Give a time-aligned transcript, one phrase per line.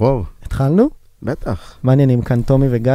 [0.00, 0.24] אור.
[0.42, 0.88] התחלנו?
[1.22, 1.74] בטח.
[1.82, 2.92] מעניינים כאן תומי וגיא.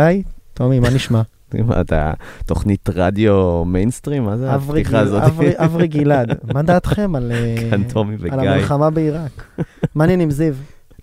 [0.53, 1.21] תומי, מה נשמע?
[1.53, 2.13] מה, אתה
[2.45, 4.23] תוכנית רדיו מיינסטרים?
[4.25, 5.23] מה זה הפתיחה הזאת?
[5.66, 7.70] אברי- גלעד, מה דעתכם על אה,
[8.31, 8.39] על.
[8.39, 9.44] המלחמה בעיראק?
[9.95, 10.53] מעניינים, זיו.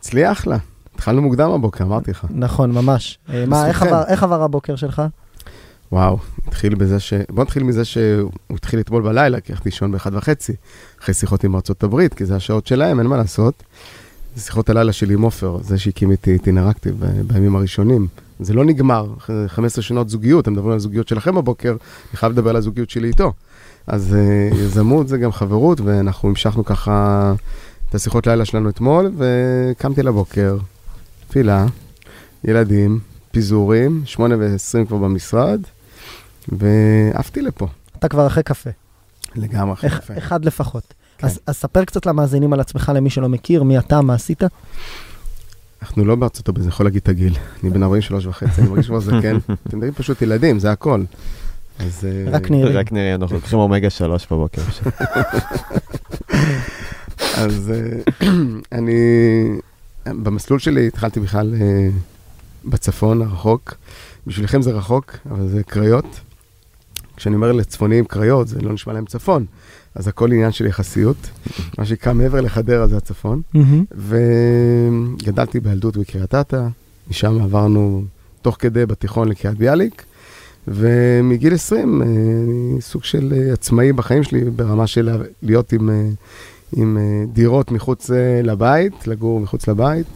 [0.01, 0.57] אצלי אחלה.
[0.95, 2.27] התחלנו מוקדם הבוקר, אמרתי לך.
[2.31, 3.19] נכון, ממש.
[3.33, 3.67] אה, מה,
[4.09, 5.03] איך עבר הבוקר שלך?
[5.93, 7.13] וואו, התחיל בזה ש...
[7.31, 10.53] בוא נתחיל מזה שהוא התחיל אתמול בלילה, כי הלכתי לישון באחד וחצי,
[11.03, 13.63] אחרי שיחות עם ארצות הברית, כי זה השעות שלהם, אין מה לעשות.
[14.37, 18.07] שיחות הלילה שלי עם עופר, זה שהקים איתי את אינראקטיב ב- בימים הראשונים.
[18.41, 22.33] זה לא נגמר, אחרי 15 שנות זוגיות, אתם מדברים על הזוגיות שלכם בבוקר, אני חייב
[22.33, 23.33] לדבר על הזוגיות שלי איתו.
[23.87, 24.21] אז אה,
[24.59, 27.33] יזמות זה גם חברות, ואנחנו המשכנו ככה
[27.89, 30.57] את השיחות לילה שלנו אתמול, וקמתי לבוקר,
[31.29, 31.67] תפילה,
[32.45, 32.99] ילדים,
[33.31, 35.61] פיזורים, שמונה ועשרים כבר במשרד,
[36.49, 37.67] ועפתי לפה,
[37.99, 38.71] אתה כבר אחרי קפה.
[39.37, 40.19] לגמרי אחרי אח- קפה.
[40.19, 40.95] אחד לפחות.
[41.21, 41.27] כן.
[41.27, 44.43] אז אז ספר קצת למאזינים על עצמך, למי שלא מכיר, מי אתה, מה עשית?
[45.83, 47.35] אנחנו לא בארצות הברית, אני יכול להגיד את הגיל.
[47.63, 49.37] אני בן 43 וחצי, אני מרגיש כבר זקן.
[49.67, 51.03] אתם יודעים, פשוט ילדים, זה הכל.
[51.79, 52.05] אז...
[52.05, 52.73] אה, רק נראה.
[52.73, 54.63] רק נראה, אנחנו לוקחים אומגה 3 בבוקר.
[57.45, 58.29] אז אה,
[58.79, 58.93] אני,
[60.07, 61.89] במסלול שלי התחלתי בכלל אה,
[62.65, 63.75] בצפון הרחוק.
[64.27, 66.21] בשבילכם זה רחוק, אבל זה קריות.
[67.17, 69.47] כשאני אומר לצפוניים קריות, זה לא נשמע להם צפון.
[69.95, 71.31] אז הכל עניין של יחסיות.
[71.79, 73.43] מה שנקרא מעבר לחדרה זה הצפון.
[75.17, 76.67] וגדלתי בילדות בקריית אתא,
[77.11, 78.05] משם עברנו
[78.43, 80.05] תוך כדי בתיכון לקריית ביאליק,
[80.69, 86.09] ומגיל 20 אה, אני סוג של אה, עצמאי בחיים שלי, ברמה של להיות עם, אה,
[86.77, 86.99] עם
[87.33, 88.11] דירות מחוץ
[88.43, 90.07] לבית, לגור מחוץ לבית,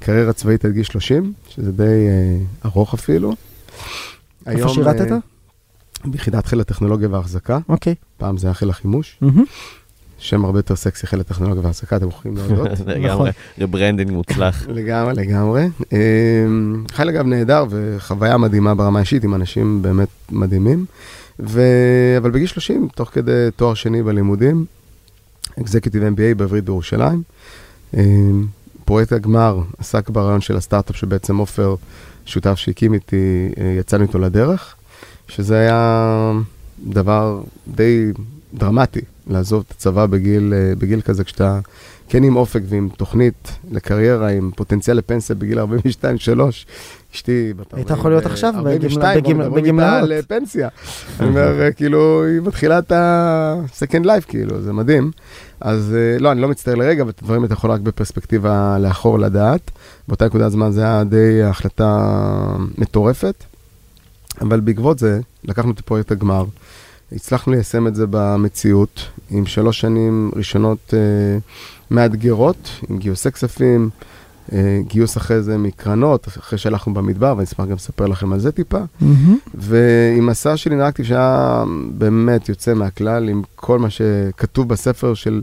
[0.00, 2.06] קריירה צבאית עד גיל 30, שזה די
[2.64, 3.34] ארוך אפילו.
[4.46, 5.12] איפה שירתת?
[6.10, 7.94] ביחידת חיל הטכנולוגיה וההחזקה, אוקיי.
[8.16, 9.18] פעם זה היה חיל החימוש.
[10.18, 12.68] שם הרבה יותר סקסי, חיל הטכנולוגיה וההחזקה, אתם יכולים להודות.
[12.86, 14.66] לגמרי, rebranding מוצלח.
[14.68, 15.68] לגמרי, לגמרי.
[15.92, 20.84] אמ, חיל אגב נהדר וחוויה מדהימה ברמה האישית עם אנשים באמת מדהימים.
[21.40, 21.62] ו...
[22.18, 24.64] אבל בגיל 30, תוך כדי תואר שני בלימודים,
[25.60, 27.22] executive MBA בעברית בירושלים.
[27.94, 28.46] אמ,
[28.84, 31.74] פרויקט הגמר עסק ברעיון של הסטארט-אפ שבעצם עופר,
[32.26, 34.74] שותף שהקים איתי, אה, יצאנו איתו לדרך,
[35.28, 36.32] שזה היה
[36.86, 37.40] דבר
[37.74, 38.06] די
[38.54, 41.58] דרמטי, לעזוב את הצבא בגיל, אה, בגיל כזה, כשאתה
[42.08, 46.66] כן עם אופק ועם תוכנית לקריירה, עם פוטנציאל לפנסיה בגיל 42-3.
[47.14, 50.02] אשתי בת היית יכול להיות עכשיו 42, בגמל- מדברים איתה בגמלאות.
[50.02, 50.68] על אה, פנסיה.
[51.20, 55.10] אני אומר, אה, כאילו, היא מתחילה את ה-second life, כאילו, זה מדהים.
[55.60, 59.18] אז אה, לא, אני לא מצטער לרגע, אבל את הדברים אתה יכול רק בפרספקטיבה לאחור
[59.18, 59.70] לדעת.
[60.08, 62.06] באותה נקודת זמן זה היה די החלטה
[62.78, 63.44] מטורפת,
[64.40, 66.44] אבל בעקבות זה, לקחנו את פרויקט הגמר,
[67.12, 71.38] הצלחנו ליישם את זה במציאות, עם שלוש שנים ראשונות אה,
[71.90, 73.90] מאתגרות, עם גיוסי כספים,
[74.52, 78.52] אה, גיוס אחרי זה מקרנות, אחרי שהלכנו במדבר, ואני אשמח גם לספר לכם על זה
[78.52, 78.80] טיפה.
[79.00, 79.38] מהמם.
[79.54, 85.42] ועם מסע של אינראקטיב שהיה באמת יוצא מהכלל, עם כל מה שכתוב בספר של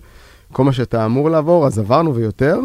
[0.52, 2.60] כל מה שאתה אמור לעבור, אז עברנו ויותר,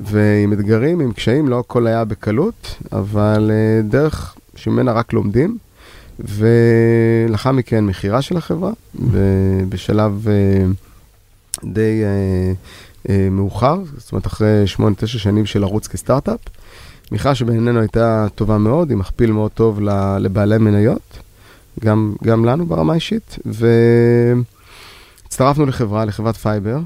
[0.00, 5.58] ועם אתגרים, עם קשיים, לא הכל היה בקלות, אבל אה, דרך שממנה רק לומדים.
[6.18, 8.72] ולאחר מכן מכירה של החברה,
[9.10, 10.64] ב- בשלב אה,
[11.64, 12.52] די אה,
[13.08, 16.40] אה, מאוחר, זאת אומרת אחרי 8-9 שנים של לרוץ כסטארט-אפ.
[17.12, 19.80] מכירה שבעינינו הייתה טובה מאוד, עם מכפיל מאוד טוב
[20.20, 21.18] לבעלי מניות,
[21.80, 23.38] גם, גם לנו ברמה האישית,
[25.26, 26.78] והצטרפנו לחברה, לחברת פייבר.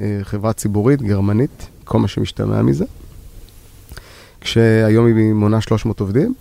[0.00, 2.84] אה, חברה ציבורית, גרמנית, כל מה שמשתמע מזה,
[4.40, 6.34] כשהיום היא מונה 300 עובדים,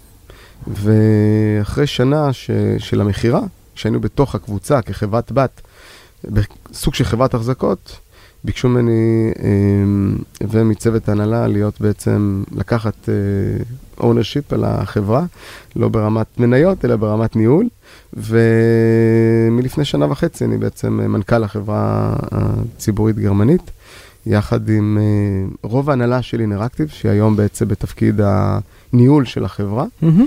[0.67, 3.41] ואחרי שנה ש, של המכירה,
[3.75, 5.61] כשהיינו בתוך הקבוצה כחברת בת,
[6.23, 7.99] בסוג של חברת החזקות,
[8.43, 13.09] ביקשו ממני אה, ומצוות ההנהלה להיות בעצם, לקחת
[13.99, 15.25] ownership על החברה,
[15.75, 17.67] לא ברמת מניות, אלא ברמת ניהול.
[18.13, 23.71] ומלפני שנה וחצי אני בעצם אה, מנכ"ל החברה הציבורית גרמנית,
[24.25, 29.85] יחד עם אה, רוב ההנהלה של אינראקטיב, שהיא היום בעצם בתפקיד הניהול של החברה.
[30.01, 30.25] מהמם.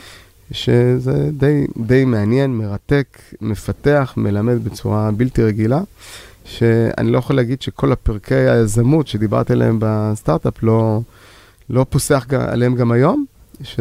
[0.54, 5.80] שזה די, די מעניין, מרתק, מפתח, מלמד בצורה בלתי רגילה.
[6.44, 11.00] שאני לא יכול להגיד שכל הפרקי היזמות שדיברתי עליהם בסטארט-אפ לא,
[11.70, 13.24] לא פוסח עליהם גם היום,
[13.62, 13.80] ש...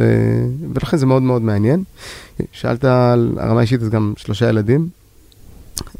[0.73, 1.83] ולכן זה מאוד מאוד מעניין.
[2.51, 4.89] שאלת על הרמה האישית, אז גם שלושה ילדים.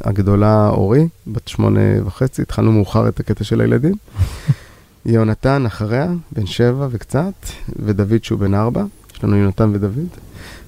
[0.02, 3.94] הגדולה אורי, בת שמונה וחצי, התחלנו מאוחר את הקטע של הילדים.
[5.06, 7.34] יונתן אחריה, בן שבע וקצת,
[7.80, 8.84] ודוד שהוא בן ארבע.
[9.16, 10.08] יש לנו יונתן ודוד.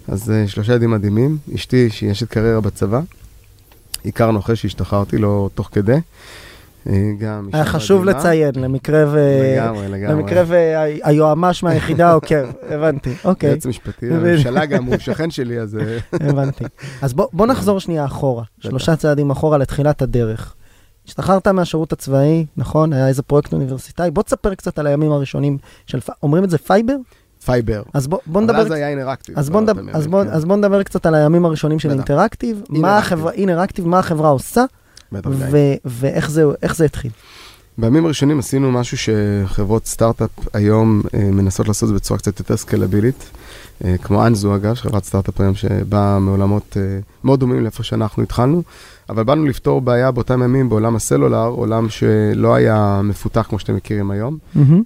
[0.08, 1.38] אז uh, שלושה ילדים מדהימים.
[1.56, 3.02] אשתי, שהיא אשת קריירה בצבא,
[4.06, 5.98] הכרנו אחרי שהשתחררתי, לא תוך כדי.
[6.90, 8.20] אה, גם היה חשוב מדהימה.
[8.20, 9.20] לציין, למקרה ו...
[9.56, 10.22] לגמרי, לגמרי.
[10.22, 15.78] למקרה והיועמ"ש מהיחידה עוקב, הבנתי, אוקיי, יועץ משפטי לממשלה גם, הוא שכן שלי, אז...
[15.78, 15.98] אה,
[16.30, 16.64] הבנתי.
[17.02, 20.56] אז בוא בוא נחזור שנייה אחורה, שלושה צעדים אחורה לתחילת הדרך.
[21.08, 22.94] השתחררת מהשירות הצבאי, נכון?
[22.94, 24.12] היה איזה פרויקט אוניברסיטאי.
[24.12, 26.96] בוא תספר קצת על הימים הראשונים של, אומרים את זה פייבר?
[27.46, 27.84] פייבר.
[27.94, 28.62] אז בוא, בוא אבל נדבר...
[28.62, 29.40] אז היה אינראקטיב.
[29.40, 30.30] אז בוא, נדבר, אז, בוא, כן.
[30.30, 31.90] אז בוא נדבר קצת על הימים הראשונים של.
[31.90, 33.06] אינראקטיב, מה אינראקטיב.
[33.06, 34.66] החברה, אינראקטיב, מה החברה עושה.
[35.14, 36.44] ו- ואיך זה,
[36.74, 37.12] זה התחיל.
[37.78, 43.30] בימים הראשונים עשינו משהו שחברות סטארט-אפ היום אה, מנסות לעשות בצורה קצת יותר סקלבילית,
[44.02, 48.64] כמו אנזו אגב, חברת סטארט-אפ היום שבאה מעולמות אה, מאוד דומים לאיפה שאנחנו התחלנו,
[49.10, 54.12] אבל באנו לפתור בעיה באותם ימים בעולם הסלולר, עולם שלא היה מפותח כמו שאתם מכירים
[54.12, 54.38] היום.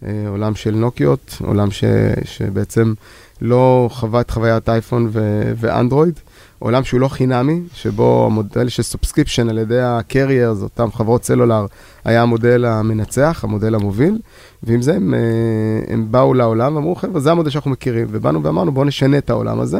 [0.05, 1.83] אה, עולם של נוקיות, עולם ש,
[2.23, 2.93] שבעצם
[3.41, 6.19] לא חווה את חוויית אייפון ו- ואנדרואיד,
[6.59, 11.65] עולם שהוא לא חינמי, שבו המודל של subscription על ידי ה-carriers, אותם חברות סלולר,
[12.05, 14.19] היה המודל המנצח, המודל המוביל,
[14.63, 15.19] ועם זה הם, אה,
[15.93, 19.59] הם באו לעולם ואמרו, חבר'ה, זה המודל שאנחנו מכירים, ובאנו ואמרנו, בואו נשנה את העולם
[19.59, 19.79] הזה.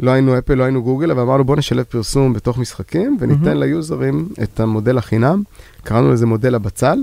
[0.00, 3.60] לא היינו אפל, לא היינו גוגל, אבל אמרנו, בואו נשלב פרסום בתוך משחקים, וניתן מהמם.
[3.60, 5.42] ליוזרים את המודל החינם.
[5.84, 6.98] קראנו לזה מודל הבצל,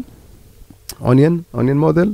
[1.01, 2.13] אוניון, אוניון מודל.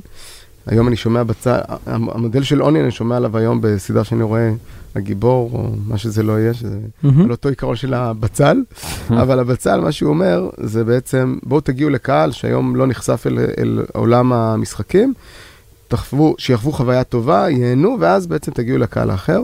[0.67, 4.51] היום אני שומע בצל, המודל של אוניון, אני שומע עליו היום בסדרה שאני רואה,
[4.95, 7.21] הגיבור, או מה שזה לא יהיה, שזה מהמם.
[7.21, 8.63] על אותו עיקרון של הבצל,
[9.09, 13.85] אבל הבצל, מה שהוא אומר, זה בעצם, בואו תגיעו לקהל שהיום לא נחשף אל, אל
[13.93, 15.13] עולם המשחקים,
[15.87, 19.41] תחוו, שיחוו חוויה טובה, ייהנו, ואז בעצם תגיעו לקהל האחר.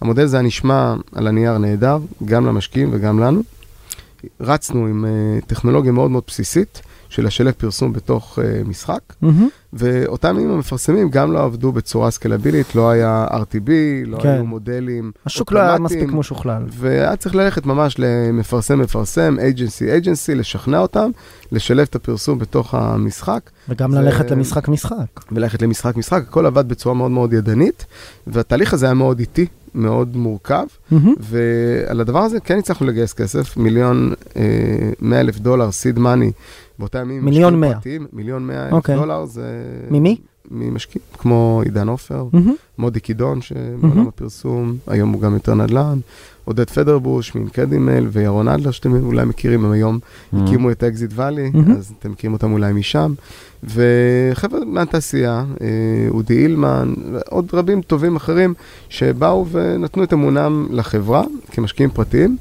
[0.00, 3.42] המודל הזה נשמע על הנייר נהדר, גם למשקיעים וגם לנו.
[4.40, 9.48] רצנו עם uh, טכנולוגיה מאוד מאוד בסיסית של לשלב פרסום בתוך uh, משחק, מהמם.
[9.72, 13.70] ואותם ימים המפרסמים גם לא עבדו בצורה סקלבילית, לא היה RTB,
[14.06, 14.28] לא כן.
[14.28, 15.78] היו מודלים השוק לא היה.
[15.78, 16.62] מספיק משוכלל.
[16.68, 21.10] והיה צריך ללכת ממש למפרסם מפרסם, אייג'נסי אייג'נסי, לשכנע אותם,
[21.52, 25.20] לשלב את הפרסום בתוך המשחק, וגם זה- ללכת למשחק משחק.
[25.32, 27.86] וללכת למשחק משחק, הכל עבד בצורה מאוד מאוד ידנית,
[28.26, 31.14] והתהליך הזה היה מאוד איטי, מאוד מורכב, מהמם.
[31.20, 34.42] ועל הדבר הזה כן הצלחנו לגייס כסף, מיליון אה,
[35.00, 36.32] מאה אלף דולר, seed money,
[36.80, 37.24] באותה ימים.
[37.24, 37.72] מיליון מאה.
[37.72, 38.96] פרטיים, מיליון מאה אלף אוקיי.
[38.96, 39.62] דולר זה...
[39.90, 40.16] ממי?
[40.50, 42.54] ממשקיעים, כמו עידן עופר, מהמם.
[42.78, 44.08] מודי קידון, שמעולם מהמם.
[44.08, 45.98] הפרסום, היום הוא גם יותר נדל"ן,
[46.44, 49.98] עודד פדרבוש מאינקרדימייל וירון אדלר, שאתם אולי מכירים, הם היום
[50.32, 51.70] הקימו את אקזיט ואלי, מהמם.
[51.76, 53.14] אז אתם מכירים אותם אולי משם.
[53.62, 55.66] וחבר'ה מהתעשייה, אה,
[56.08, 58.54] אודי אילמן, ועוד רבים טובים אחרים,
[58.88, 62.36] שבאו ונתנו את אמונם לחברה כמשקיעים פרטיים.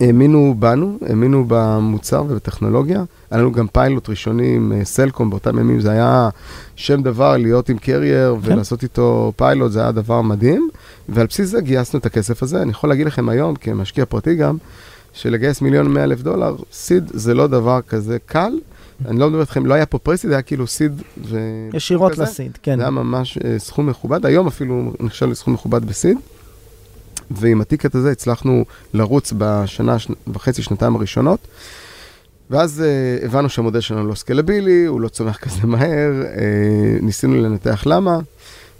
[0.00, 3.04] האמינו בנו, האמינו במוצר ובטכנולוגיה.
[3.30, 6.28] היה לנו גם פיילוט ראשוני עם אה, סלקום, באותם ימים זה היה
[6.76, 8.52] שם דבר להיות עם carrier כן.
[8.52, 10.68] ולעשות איתו פיילוט, זה היה דבר מדהים.
[11.08, 12.62] ועל בסיס זה גייסנו את הכסף הזה.
[12.62, 14.56] אני יכול להגיד לכם היום, כמשקיע פרטי גם,
[15.12, 18.52] שלגייס מיליון מאה אלף דולר, seed זה לא דבר כזה קל.
[19.06, 21.38] אני לא מדבר איתכם, לא היה פה pre-seed, היה כאילו seed ו...
[21.74, 22.18] ישירות.
[22.18, 22.76] ל seed, כן.
[22.76, 26.18] זה היה ממש אה, סכום מכובד, היום אפילו נחשב לסכום מכובד ב seed.
[27.30, 31.40] ועם הטיקט הזה הצלחנו לרוץ בשנה שנה וחצי, שנתיים הראשונות.
[32.50, 37.82] ואז אה, הבנו שהמודל שלנו לא סקלבילי, הוא לא צומח כזה מהר, אה, ניסינו לנתח
[37.86, 38.18] למה.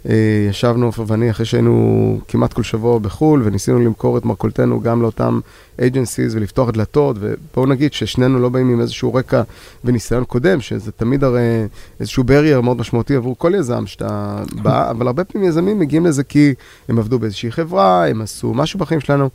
[0.09, 5.01] אה, ישבנו עופר ואני אחרי שהיינו כמעט כל שבוע בחו"ל, וניסינו למכור את מרכולתנו גם
[5.01, 5.39] לאותם
[5.79, 9.41] agencies ולפתוח דלתות, ובואו נגיד ששנינו לא באים עם איזשהו רקע
[9.85, 11.67] וניסיון קודם, שזה תמיד הרי
[11.99, 16.23] איזשהו barrier מאוד משמעותי עבור כל יזם שאתה בא, אבל הרבה פעמים יזמים מגיעים לזה
[16.23, 16.53] כי
[16.89, 19.29] הם עבדו באיזושהי חברה, הם עשו משהו בחיים שלנו.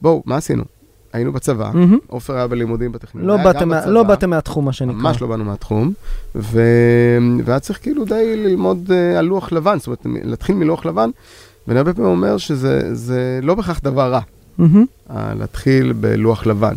[0.00, 0.64] בואו, מה עשינו?
[1.14, 1.70] היינו בצבא.
[2.06, 3.26] עופר היה בלימודים בטכניון.
[3.26, 3.90] לא באתם בצבא.
[3.90, 5.00] לא באתם מהתחום, מה שנקרא.
[5.00, 5.92] ממש לא באנו מהתחום,
[6.34, 6.62] ו...
[7.44, 11.10] והיה צריך כאילו די ללמוד uh, על לוח לבן, זאת אומרת, להתחיל מלוח לבן,
[11.68, 14.20] ואני הרבה פעמים אומר שזה זה לא בהכרח דבר רע,
[14.60, 16.74] uh, להתחיל בלוח לבן.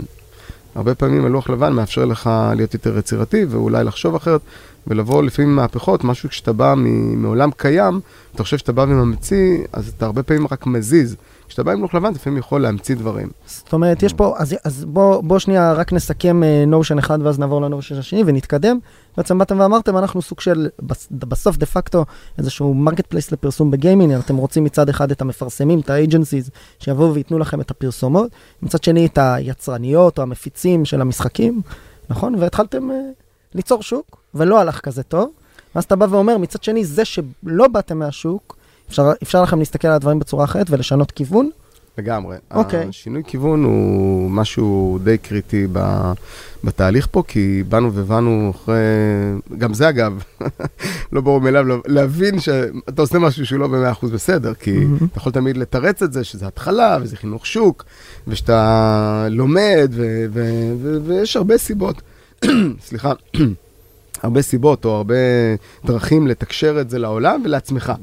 [0.76, 4.42] הרבה פעמים הלוח לבן מאפשר לך להיות יותר יצירתי, ואולי לחשוב אחרת,
[4.88, 6.74] ולבוא לפעמים מהפכות, משהו כשאתה בא
[7.16, 8.00] מעולם קיים,
[8.36, 11.16] אתה חושב שאתה בא וממציא, אז אתה הרבה פעמים רק מזיז.
[11.48, 13.30] כשאתה בא עם לוח לבן, אתה לפעמים יכול להמציא דברים.
[13.46, 17.62] זאת אומרת, יש פה, אז, אז בוא, בוא שנייה רק נסכם notion אחד ואז נעבור
[17.62, 18.80] ל notion השני ונתקדם.
[19.18, 22.06] בעצם באתם ואמרתם, אנחנו סוג של, בס- בסוף דה פקטו,
[22.38, 26.50] איזשהו marketplace לפרסום בגיימינג, אתם רוצים מצד אחד את המפרסמים, את ה agencies,
[26.80, 28.30] שיבואו וייתנו לכם את הפרסומות,
[28.62, 31.62] מצד שני את היצרניות או המפיצים של המשחקים,
[32.10, 32.36] נכון?
[32.36, 32.96] והתחלתם אה,
[33.56, 35.30] ליצור שוק, ולא הלך כזה טוב.
[35.76, 38.57] ואז אתה בא ואומר, מצד שני, זה שלא באתם מהשוק,
[38.90, 41.50] אפשר, אפשר לכם להסתכל על הדברים בצורה אחרת ולשנות כיוון.
[41.98, 42.38] לגמרי.
[42.52, 42.88] אוקיי.
[42.90, 46.12] השינוי כיוון הוא משהו די קריטי ב,
[46.64, 48.76] בתהליך פה, כי באנו והבנו אחרי...
[49.58, 50.24] גם זה אגב,
[51.14, 54.96] לא ברור מאליו, להבין שאתה עושה משהו שהוא לא במאה אחוז בסדר, כי מהמם.
[54.96, 57.86] אתה יכול תמיד לתרץ את זה, שזה התחלה, וזה חינוך שוק,
[58.28, 62.02] ושאתה לומד, ו- ו- ו- ויש הרבה סיבות,
[62.88, 63.14] סליחה,
[64.24, 65.16] הרבה סיבות או הרבה
[65.86, 67.94] דרכים לתקשר את זה לעולם ולעצמך.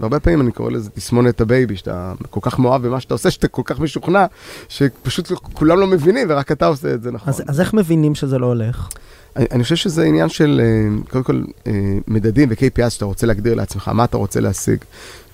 [0.00, 3.30] והרבה פעמים אני קורא לזה תסמונת ה baby, שאתה כל כך מאוהב במה שאתה עושה,
[3.30, 4.26] שאתה כל כך משוכנע,
[4.68, 7.28] שפשוט כולם לא מבינים ורק אתה עושה את זה נכון.
[7.28, 8.88] אז, אז איך מבינים שזה לא הולך?
[9.36, 11.72] אני, אני חושב שזה עניין של, אה, קודם כל, אה,
[12.08, 14.78] מדדים ו-KPI שאתה רוצה להגדיר לעצמך, מה אתה רוצה להשיג.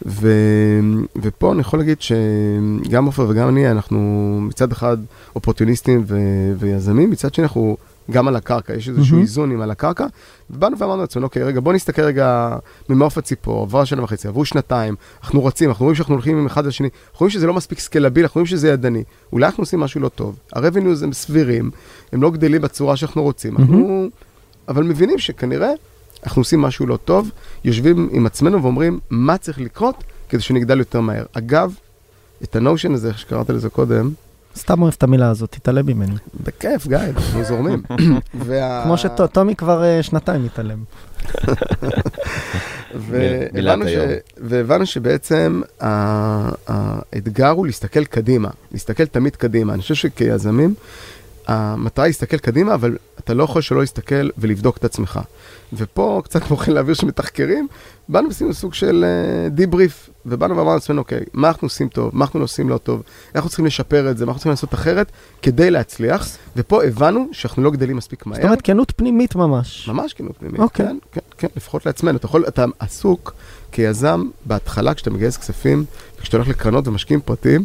[0.06, 0.28] ו,
[1.22, 3.98] ופה אני יכול להגיד שגם עופר וגם אני, אנחנו
[4.42, 4.96] מצד אחד
[5.36, 6.16] אופורטוניסטים ו,
[6.58, 7.76] ויזמים, מצד שני אנחנו
[8.10, 9.22] גם על הקרקע, יש איזשהו מהמם.
[9.22, 10.06] איזון עם על הקרקע.
[10.50, 12.56] ובאנו ואמרנו לעצמנו, אוקיי, רגע, בוא נסתכל רגע
[12.88, 16.66] ממעוף הציפור, עברה שנה וחצי, עברו שנתיים, אנחנו רצים, אנחנו רואים שאנחנו הולכים עם אחד
[16.66, 19.04] לשני, אנחנו רואים שזה לא מספיק סקלביל, אנחנו רואים שזה ידני.
[19.32, 21.70] אולי אנחנו עושים משהו לא טוב, הרבניוז הם סבירים,
[22.12, 23.56] הם לא גדלים בצורה שאנחנו רוצים.
[23.56, 24.08] אנחנו,
[24.68, 25.70] אבל מבינים שכנראה
[26.24, 27.30] אנחנו עושים משהו לא טוב,
[27.64, 31.24] יושבים עם עצמנו ואומרים, מה צריך לקרות כדי שנגדל יותר מהר.
[31.32, 31.74] אגב,
[32.42, 34.10] את הנושן הזה, איך שקראת לזה קודם,
[34.56, 36.14] סתם אוהב את המילה הזאת, תתעלם ממני.
[36.44, 37.82] בכיף, גיא, אנחנו זורמים.
[38.84, 40.78] כמו שטומי כבר אה, שנתיים מתעלם.
[42.94, 43.88] והבנו, ש...
[43.88, 44.10] היום.
[44.36, 49.74] והבנו שבעצם האתגר הוא להסתכל קדימה, להסתכל תמיד קדימה.
[49.74, 50.74] אני חושב שכיזמים,
[51.46, 55.20] המטרה היא להסתכל קדימה, אבל אתה לא יכול שלא להסתכל ולבדוק את עצמך.
[55.72, 57.68] ופה, קצת כמו חיל האוויר שמתחקרים,
[58.08, 59.04] באנו ועשינו סוג של
[59.50, 63.36] דיבריף, ובאנו ואמרנו לעצמנו, אוקיי, מה אנחנו עושים טוב, מה אנחנו עושים לא טוב, איך
[63.36, 65.12] אנחנו צריכים לשפר את זה, מה אנחנו צריכים לעשות אחרת
[65.42, 68.36] כדי להצליח, ופה הבנו שאנחנו לא גדלים מספיק מהר.
[68.36, 69.88] זאת אומרת, כנות פנימית ממש.
[69.88, 70.86] ממש כנות פנימית, אוקיי.
[70.86, 72.16] כן, כן, כן, לפחות לעצמנו.
[72.16, 73.34] אתה יכול, אתה עסוק
[73.72, 75.84] כיזם בהתחלה, כשאתה מגייס כספים,
[76.18, 77.64] וכשאתה הולך לקרנות ומשקיעים פרטיים,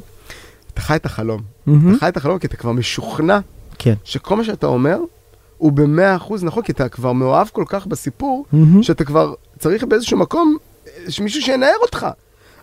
[0.73, 1.41] אתה חי את החלום.
[1.65, 1.89] מהמם.
[1.89, 3.39] אתה חי את החלום כי אתה כבר משוכנע
[3.79, 3.93] כן.
[4.03, 4.99] שכל מה שאתה אומר
[5.57, 8.83] הוא במאה אחוז נכון, כי אתה כבר מאוהב כל כך בסיפור, מהמם.
[8.83, 12.07] שאתה כבר צריך באיזשהו מקום אה, שמישהו שינער אותך.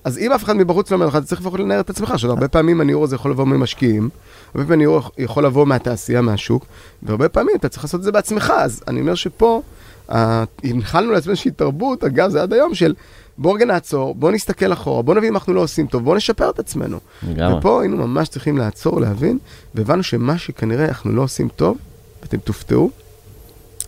[0.05, 2.11] אז אם אף אחד מבחוץ לא אומר לך, אתה צריך לפחות לנער את עצמך.
[2.11, 4.09] עכשיו, הרבה פעמים הניעור הזה יכול לבוא ממשקיעים,
[4.47, 6.67] הרבה פעמים הניעור יכול לבוא מהתעשייה, מהשוק,
[7.03, 8.53] והרבה פעמים אתה צריך לעשות את זה בעצמך.
[8.57, 9.63] אז אני אומר שפה,
[10.11, 12.95] אה, הנחלנו לעצמנו איזושהי תרבות, אגב, זה עד היום של
[13.39, 16.51] בוא רגע נעצור, בוא נסתכל אחורה, בוא נבין מה אנחנו לא עושים טוב, בוא נשפר
[16.51, 16.99] את עצמנו.
[17.29, 17.59] לגמרי.
[17.59, 19.39] ופה היינו ממש צריכים לעצור, להבין,
[19.75, 21.79] והבנו שמה שכנראה אנחנו לא עושים טוב,
[22.23, 22.91] ואתם תופתעו,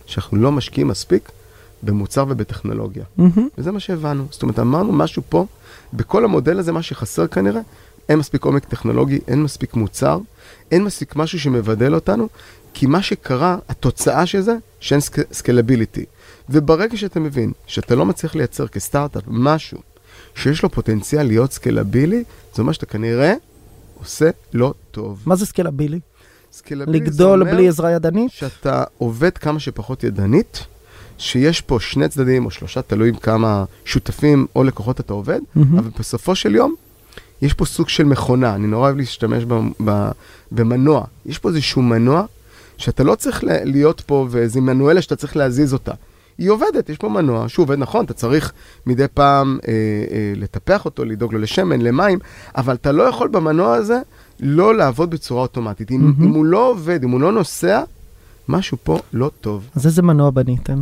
[0.05, 1.31] שאנחנו לא משקיעים מספיק
[1.83, 3.03] במוצר ובטכנולוגיה.
[3.17, 3.47] מהמם.
[3.57, 4.25] וזה מה שהבנו.
[4.31, 5.45] זאת אומרת, אמרנו משהו פה,
[5.93, 7.61] בכל המודל הזה, מה שחסר כנראה,
[8.09, 10.19] אין מספיק עומק טכנולוגי, אין מספיק מוצר,
[10.71, 12.27] אין מספיק משהו שמבדל אותנו,
[12.73, 16.05] כי מה שקרה, התוצאה של זה, שאין סק- scalability.
[16.49, 19.77] וברגע שאתה מבין שאתה לא מצליח לייצר כסטארט-אפ משהו
[20.35, 22.23] שיש לו פוטנציאל להיות סקלבילי,
[22.55, 23.33] זה אומר שאתה כנראה
[23.99, 25.23] עושה לא טוב.
[25.25, 25.99] מה זה סקלבילי?
[26.53, 28.31] סקלבילי זה לגדול אומר בלי עזרה ידנית?
[28.31, 30.65] שאתה עובד כמה שפחות ידנית,
[31.17, 35.77] שיש פה שני צדדים או שלושה, תלוי עם כמה שותפים או לקוחות אתה עובד, מהמם.
[35.77, 36.75] אבל בסופו של יום,
[37.41, 39.53] יש פה סוג של מכונה, אני נורא אוהב להשתמש ב,
[39.85, 40.09] ב,
[40.51, 41.03] במנוע.
[41.25, 42.25] יש פה איזשהו מנוע
[42.77, 45.91] שאתה לא צריך להיות פה ואיזה מנואלה שאתה צריך להזיז אותה.
[46.37, 48.53] היא עובדת, יש פה מנוע שהוא עובד נכון, אתה צריך
[48.85, 49.73] מדי פעם אה,
[50.11, 52.19] אה, לטפח אותו, לדאוג לו לשמן, למים,
[52.57, 53.99] אבל אתה לא יכול במנוע הזה
[54.39, 55.91] לא לעבוד בצורה אוטומטית.
[55.91, 56.23] אם, מהמם.
[56.23, 57.83] אם הוא לא עובד, אם הוא לא נוסע,
[58.47, 59.69] משהו פה לא טוב.
[59.75, 60.81] אז איזה מנוע בניתם?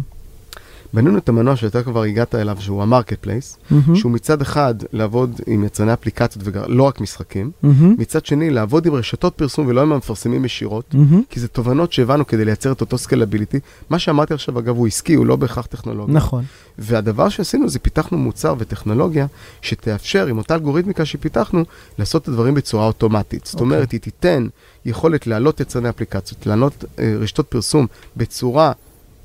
[0.95, 3.95] בנינו את המנוע שאתה כבר הגעת אליו, שהוא ה marketplace, מהמם.
[3.95, 7.95] שהוא מצד אחד לעבוד עם יצרני אפליקציות ולא רק משחקים, מהמם.
[7.97, 11.21] מצד שני לעבוד עם רשתות פרסום ולא עם המפרסמים ישירות, מהמם.
[11.29, 13.59] כי זה תובנות שהבנו כדי לייצר את אותו scalability.
[13.89, 16.11] מה שאמרתי עכשיו, אגב, הוא עסקי, הוא לא בהכרח טכנולוגי.
[16.11, 16.43] נכון.
[16.77, 19.27] והדבר שעשינו זה פיתחנו מוצר וטכנולוגיה
[19.61, 21.63] שתאפשר, עם אותה אלגוריתמיקה שפיתחנו,
[21.99, 23.45] לעשות את הדברים בצורה אוטומטית.
[23.45, 23.65] זאת אוקיי.
[23.65, 24.47] אומרת, היא תיתן
[24.85, 27.87] יכולת להעלות יצרני אפליקציות, להעלות אה, רשתות פרסום
[28.17, 28.71] בצורה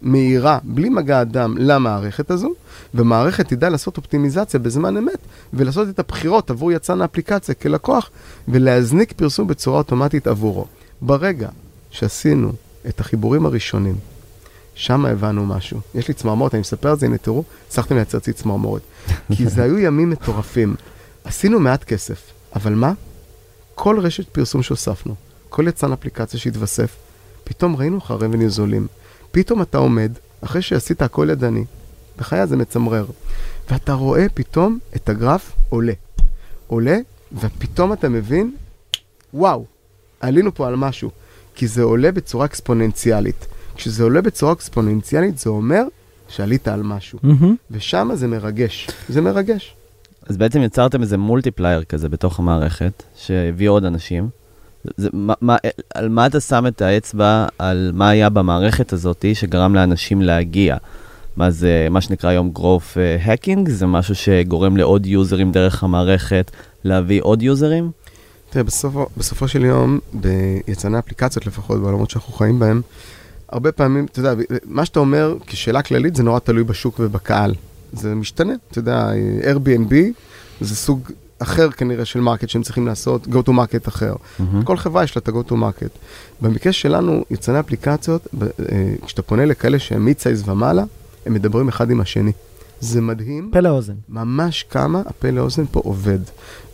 [0.02, 2.52] מהירה, בלי מגע אדם, למערכת הזו,
[2.94, 5.18] ומערכת תדע לעשות אופטימיזציה בזמן אמת,
[5.52, 8.10] ולעשות את הבחירות עבור יצרן האפליקציה כלקוח,
[8.48, 10.66] ולהזניק פרסום בצורה אוטומטית עבורו.
[11.00, 11.48] ברגע
[11.90, 12.52] שעשינו
[12.88, 13.94] את החיבורים הראשונים,
[14.74, 15.80] שם הבנו משהו.
[15.94, 18.82] יש לי צמרמורת, אני מספר את זה, הנה תראו, הצלחתם לייצר אצלי צמרמורת.
[19.36, 20.74] כי זה היו ימים מטורפים.
[21.24, 22.20] עשינו מעט כסף,
[22.56, 22.92] אבל מה?
[23.74, 25.14] כל רשת פרסום שהוספנו,
[25.48, 26.96] כל יצרן אפליקציה שהתווסף,
[27.44, 28.86] פתאום ראינו לך revenue זולים.
[29.32, 31.64] פתאום אתה עומד, אחרי שעשית הכל ידני,
[32.18, 33.06] בחיי זה מצמרר,
[33.70, 35.92] ואתה רואה פתאום את הגרף עולה.
[36.66, 36.98] עולה,
[37.32, 38.54] ופתאום אתה מבין,
[39.34, 39.64] וואו,
[40.20, 41.10] עלינו פה על משהו.
[41.54, 43.46] כי זה עולה בצורה אקספוננציאלית.
[43.76, 45.82] כשזה עולה בצורה אקספוננציאלית, זה אומר
[46.28, 47.18] שעלית על משהו.
[47.22, 47.56] מהמם.
[47.70, 48.88] ושם זה מרגש.
[49.08, 49.74] זה מרגש.
[50.26, 54.28] אז בעצם יצרתם איזה מולטיפלייר כזה בתוך המערכת, שהביא עוד אנשים.
[54.96, 55.56] זה, מה, מה,
[55.94, 60.76] על מה אתה שם את האצבע על מה היה במערכת הזאת שגרם לאנשים להגיע?
[61.36, 63.70] מה זה, מה שנקרא היום growth uh, hacking?
[63.70, 66.50] זה משהו שגורם לעוד יוזרים דרך המערכת
[66.84, 67.90] להביא עוד יוזרים?
[68.50, 72.82] תראה, בסופו, בסופו של יום, ביצרני אפליקציות לפחות, בעולמות שאנחנו חיים בהם,
[73.48, 74.34] הרבה פעמים, אתה יודע,
[74.64, 77.54] מה שאתה אומר כשאלה כללית זה נורא תלוי בשוק ובקהל.
[77.92, 79.10] זה משתנה, אתה יודע,
[79.42, 79.94] Airbnb
[80.60, 81.10] זה סוג
[81.42, 84.14] אחר כנראה של market שהם צריכים לעשות, go to market אחר.
[84.38, 84.62] מהמם.
[84.62, 85.98] כל חברה יש לה את ה-go to market.
[86.40, 88.46] במקרה שלנו, יצרני אפליקציות, אה,
[89.06, 90.84] כשאתה פונה לכאלה שהם mid-size ומעלה,
[91.26, 92.32] הם מדברים אחד עם השני.
[92.80, 93.50] זה מדהים.
[93.52, 93.94] פה לאוזן.
[94.08, 96.18] ממש כמה הפה לאוזן פה עובד.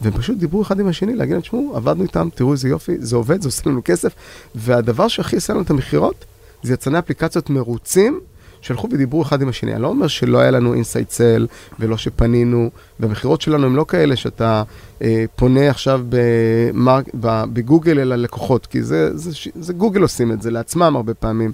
[0.00, 3.16] והם פשוט דיברו אחד עם השני, להגיד להם, תשמעו, עבדנו איתם, תראו איזה יופי, זה
[3.16, 4.12] עובד, זה עושה לנו כסף.
[4.54, 6.25] והדבר שהכי עשה לנו את המכירות,
[6.62, 8.20] זה יצרני אפליקציות מרוצים,
[8.66, 9.75] שהלכו ודיברו אחד עם השני.
[9.75, 11.46] אני לא אומר שלא היה לנו inside sale,
[11.80, 12.70] ולא שפנינו,
[13.00, 14.62] והמכירות שלנו הם לא כאלה שאתה
[15.02, 20.32] אה, פונה עכשיו במרק, ב, בגוגל אל הלקוחות, כי זה, זה, זה, זה גוגל עושים
[20.32, 21.52] את זה לעצמם הרבה פעמים.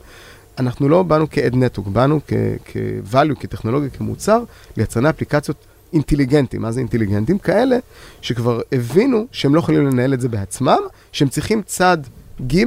[0.59, 2.21] אנחנו לא באנו כ-ad network, באנו
[2.65, 4.43] כ-value, כטכנולוגיה, כמוצר,
[4.77, 5.57] ליצרני אפליקציות
[5.93, 6.63] אינטליגנטים.
[6.63, 7.39] מה זה אינטליגנטים?
[7.39, 7.77] כאלה
[8.21, 10.79] שכבר הבינו שהם לא יכולים לנהל את זה בעצמם,
[11.13, 11.99] שהם צריכים צד
[12.47, 12.65] ג'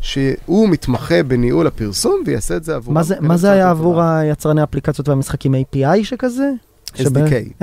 [0.00, 2.94] שהוא מתמחה בניהול הפרסום ויעשה את זה עבורם.
[2.94, 4.02] מה זה- כדי מה זה היה עבור.
[4.02, 6.50] היצרני האפליקציות והמשחקים API שכזה?
[6.96, 7.02] SDK.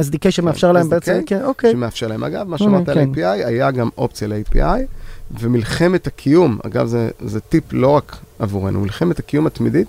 [0.01, 1.71] SDK שמאפשר להם SDK, בעצם, כן, אוקיי.
[1.71, 2.23] שמאפשר להם.
[2.23, 3.11] אגב, מה אוקיי, שאמרת על כן.
[3.13, 4.79] API, היה גם אופציה ל-API,
[5.39, 9.87] ומלחמת הקיום, אגב, זה, זה טיפ לא רק עבורנו, מלחמת הקיום התמידית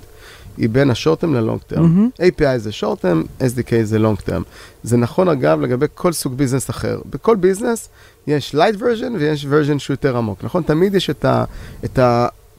[0.57, 1.83] היא בין ה short-term ל long-term.
[1.83, 2.09] מהמם.
[2.19, 4.43] API זה short-term, SDK זה long-term.
[4.83, 7.01] זה נכון אגב לגבי כל סוג ביזנס אחר.
[7.11, 7.89] בכל ביזנס
[8.27, 10.63] יש light version ויש version שהוא יותר עמוק, נכון?
[10.63, 11.45] תמיד יש את, ה,
[11.85, 11.99] את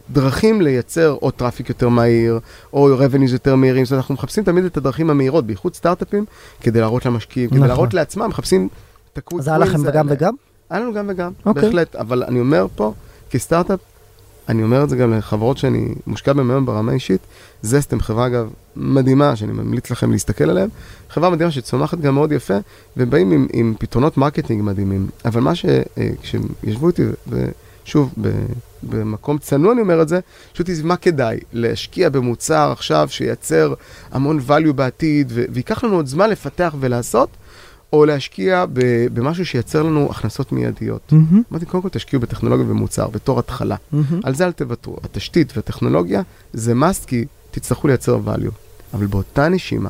[0.10, 2.40] הדרכים לייצר או traffic יותר מהיר,
[2.74, 6.26] או revenues יותר מהירים, זאת אומרת, אנחנו מחפשים תמיד את הדרכים המהירות, בייחוד סטארט-אפים,
[6.62, 7.70] כדי להראות למשקיעים, כדי נכון.
[7.70, 8.68] להראות לעצמם, מחפשים
[9.14, 10.08] את ה-quick אז היה לכם וגם.
[10.10, 10.34] וגם?
[10.70, 11.64] היה לנו גם וגם, אוקיי.
[11.64, 12.94] בהחלט, אבל אני אומר פה,
[13.30, 13.80] כסטארט-אפ,
[14.50, 17.22] אני אומר את זה גם לחברות שאני מושקע בהן היום ברמה אישית,
[17.62, 20.70] זסטם, חברה אגב מדהימה, שאני ממליץ לכם להסתכל עליהם,
[21.10, 22.58] חברה מדהימה שצומחת גם מאוד יפה,
[22.98, 25.08] והם באים עם, עם פתרונות marketing מדהימים.
[25.26, 25.66] אבל מה ש...
[25.66, 28.32] אה, כשהם ישבו איתי, ושוב, ב,
[28.84, 30.20] במקום צנוע אני אומר את זה,
[30.54, 31.40] פשוט מה כדאי?
[31.54, 33.74] להשקיע במוצר עכשיו שייצר
[34.12, 37.30] המון value בעתיד, ו- וייקח לנו עוד זמן לפתח ולעשות,
[37.94, 38.66] או להשקיע
[39.14, 41.14] במשהו שייצר לנו הכנסות מיידיות.
[41.52, 43.76] אמרתי, קודם כל תשקיעו בטכנולוגיה ומוצר, בתור התחלה.
[44.24, 44.98] על זה אל תוותרו.
[45.04, 46.22] התשתית והטכנולוגיה
[46.54, 48.52] זה must כי תצטרכו לייצר value.
[48.94, 49.90] אבל באותה נשימה,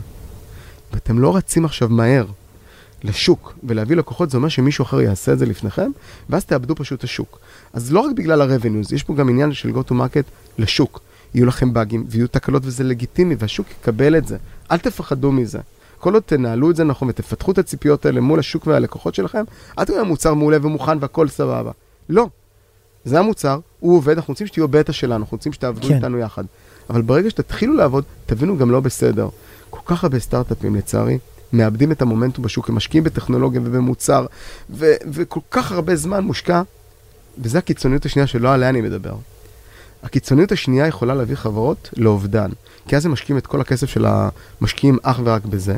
[0.94, 2.26] ואתם לא רצים עכשיו מהר
[3.04, 5.92] לשוק ולהביא לקוחות, זה אומר שמישהו אחר יעשה את זה לפניכם,
[6.30, 7.40] ואז תאבדו פשוט את השוק.
[7.74, 10.24] אז לא רק בגלל ה-revenues, יש פה גם עניין של go to market
[10.58, 11.02] לשוק.
[11.34, 14.38] יהיו לכם באגים ויהיו תקלות וזה לגיטימי, והשוק יקבל את זה.
[14.72, 15.60] אל תפחדו מזה.
[16.00, 19.44] כל עוד תנהלו את זה נכון ותפתחו את הציפיות האלה מול השוק והלקוחות שלכם,
[19.80, 21.72] אל תראו המוצר מעולה ומוכן והכל סבבה.
[22.10, 22.28] לא.
[23.06, 25.96] זה המוצר, הוא עובד, אנחנו רוצים שתהיו בטא שלנו, אנחנו רוצים שתעבדו כן.
[25.96, 26.44] איתנו יחד.
[26.90, 29.30] אבל ברגע שתתחילו לעבוד, תבינו גם לא בסדר.
[29.70, 31.18] כל כך הרבה סטארט-אפים, לצערי,
[31.54, 34.26] מאבדים את המומנטום בשוק, הם משקיעים בטכנולוגיה ובמוצר,
[34.70, 36.62] ו- וכל כך הרבה זמן מושקע,
[37.38, 39.16] וזו הקיצוניות השנייה שלא עליה אני מדבר.
[40.04, 42.50] הקיצוניות השנייה יכולה להביא חברות לאובדן,
[42.88, 45.78] כי אז הם משקיעים את כל הכסף של המשקיעים אך ורק בזה.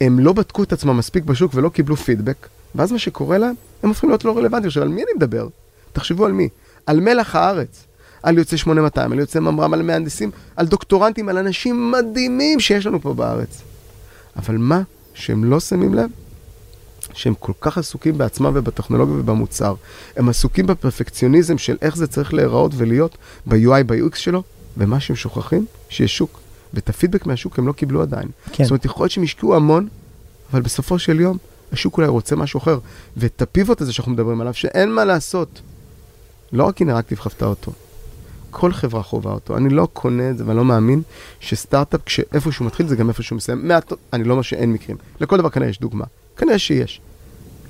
[0.00, 3.88] הם לא בדקו את עצמם מספיק בשוק ולא קיבלו פידבק, ואז מה שקורה להם, הם
[3.88, 4.66] הופכים להיות לא רלוונטיים.
[4.66, 5.48] עכשיו, על מי אני מדבר?
[5.92, 6.48] תחשבו על מי.
[6.86, 7.84] על מלח הארץ,
[8.22, 13.00] על יוצאי 8200, על יוצאי ממר"ם, על מהנדסים, על דוקטורנטים, על אנשים מדהימים שיש לנו
[13.00, 13.62] פה בארץ.
[14.36, 14.82] אבל מה
[15.14, 16.10] שהם לא שמים לב,
[17.14, 19.74] שהם כל כך עסוקים בעצמם ובטכנולוגיה ובמוצר.
[20.16, 24.42] הם עסוקים בפרפקציוניזם של איך זה צריך להיראות ולהיות ב-UI, ב-UX שלו,
[24.76, 26.40] ומה שהם שוכחים, שיש שוק.
[26.74, 28.28] ואת הפידבק מהשוק הם לא קיבלו עדיין.
[28.52, 28.64] כן.
[28.64, 29.88] זאת אומרת, יכול להיות שהם השקיעו המון,
[30.52, 31.38] אבל בסופו של יום,
[31.72, 32.78] השוק אולי רוצה משהו אחר.
[33.16, 35.60] ואת הפיבוט הזה שאנחנו מדברים עליו, שאין מה לעשות.
[36.52, 37.72] לא רק אינראקטיב חוותה אותו,
[38.50, 39.56] כל חברה חווה אותו.
[39.56, 41.02] אני לא קונה את זה ואני לא מאמין
[41.40, 43.68] שסטארט-אפ, כשאיפה שהוא מתחיל, זה גם איפה שהוא מסיים.
[43.68, 44.96] מעט, אני לא אומר שאין מקרים.
[45.20, 46.04] לכל דבר כנראה יש דוגמה.
[46.40, 47.00] כנראה שיש.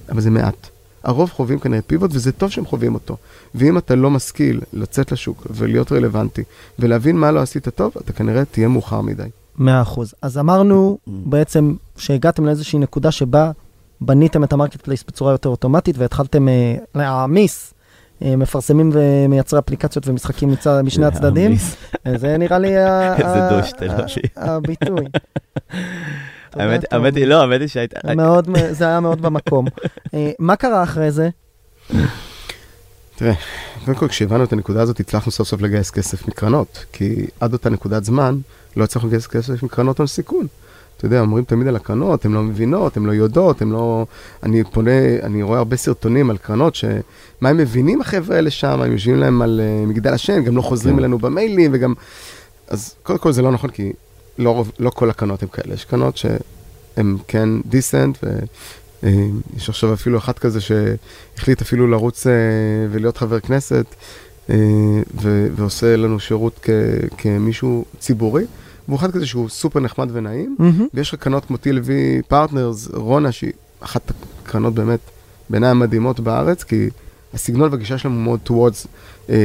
[0.08, 0.68] אבל זה מעט.
[1.04, 3.16] הרוב חווים כנראה פיבוט, וזה טוב שהם חווים אותו.
[3.54, 6.42] ואם אתה לא משכיל לצאת לשוק ולהיות רלוונטי,
[6.78, 9.28] ולהבין מה לא עשית טוב, אתה כנראה תהיה מאוחר מדי.
[9.56, 10.14] מאה אחוז.
[10.22, 13.50] אז אמרנו בעצם שהגעתם לאיזושהי נקודה שבה
[14.00, 17.74] בניתם את ה marketplace בצורה יותר אוטומטית והתחלתם אה, להעמיס
[18.22, 21.52] אה, מפרסמים ומייצרי אפליקציות ומשחקים מצד, משני הצדדים.
[22.06, 22.68] אה, זה נראה לי.
[24.36, 25.04] הביטוי.
[26.52, 28.14] האמת, היא, לא, האמת היא שהייתה...
[28.14, 29.66] מאוד, זה היה מאוד במקום.
[30.14, 31.28] אה, מה קרה אחרי זה?
[33.16, 33.34] תראה,
[33.84, 37.70] קודם כל כשהבנו את הנקודה הזאת, הצלחנו סוף סוף לגייס כסף מקרנות, כי עד אותה
[37.70, 38.38] נקודת זמן
[38.76, 40.46] לא הצלחנו לגייס כסף מקרנות הון סיכון.
[40.96, 44.06] אתה יודע, אומרים תמיד על הקרנות, הן לא מבינות, הן לא יודעות, הן לא...
[44.42, 44.90] אני פונה,
[45.22, 49.42] אני רואה הרבה סרטונים על קרנות, שמה הם מבינים החבר'ה האלה שם, הם יושבים להם
[49.42, 50.98] על uh, מגדל השן, גם לא חוזרים כן.
[50.98, 51.94] אלינו במיילים, וגם...
[52.68, 53.92] אז קודם כל זה לא נכון, כי
[54.40, 58.18] לא, לא כל הקרנות הן כאלה, יש קרנות שהן כן decent,
[59.02, 62.30] ויש עכשיו אפילו אחת כזה שהחליט אפילו לרוץ uh,
[62.90, 63.86] ולהיות חבר כנסת,
[64.48, 64.52] uh,
[65.22, 66.70] ו- ועושה לנו שירות כ-
[67.18, 68.44] כמישהו ציבורי.
[68.94, 70.86] אחד כזה שהוא סופר נחמד ונעים, מהמם.
[70.94, 71.90] ויש לך קרנות כמו TLV
[72.28, 75.00] Partners, רונה, שהיא אחת הקרנות באמת
[75.50, 76.90] בעיניי המדהימות בארץ, כי
[77.34, 78.86] הסגנון והגישה שלהם הוא מאוד towards
[79.30, 79.36] אה,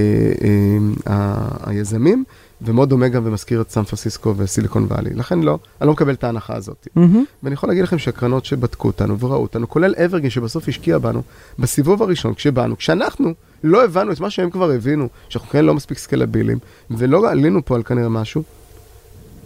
[1.08, 2.24] אה, היזמים,
[2.62, 5.14] ומאוד דומה גם ומזכיר את סן פרנסיסקו וסיליקון וואלי.
[5.14, 6.88] לכן לא, אני לא מקבל את ההנחה הזאת.
[6.96, 7.24] מהמם.
[7.44, 11.22] ואני יכול להגיד לכם שהקרנות שבדקו אותנו וראו אותנו, כולל אברגין שבסוף השקיע בנו,
[11.60, 15.98] בסיבוב הראשון כשבאנו, כשאנחנו לא הבנו את מה שהם כבר הבינו, שאנחנו כן לא מספיק
[15.98, 16.58] סקלבילים,
[16.92, 18.44] ולא עלינו פה על כנראה משהו,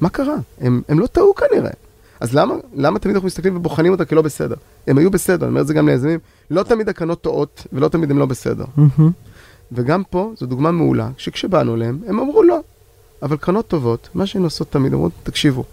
[0.02, 0.36] מה קרה?
[0.62, 1.72] הם, הם לא טעו כנראה.
[2.20, 4.56] אז למה, למה תמיד אנחנו מסתכלים ובוחנים אותה כלא בסדר?
[4.88, 6.20] הם היו בסדר, אני אומר את זה גם ליזמים,
[6.52, 8.66] לא תמיד הקרנות טועות, ולא תמיד הם לא בסדר.
[8.78, 9.12] מהמם.
[9.72, 12.60] וגם פה זו דוגמה מעולה, שכשבאנו אליהם, הם אמרו לא.
[13.24, 15.64] אבל קרנות טובות, מה שהן עושות תמיד, אומרות, תקשיבו,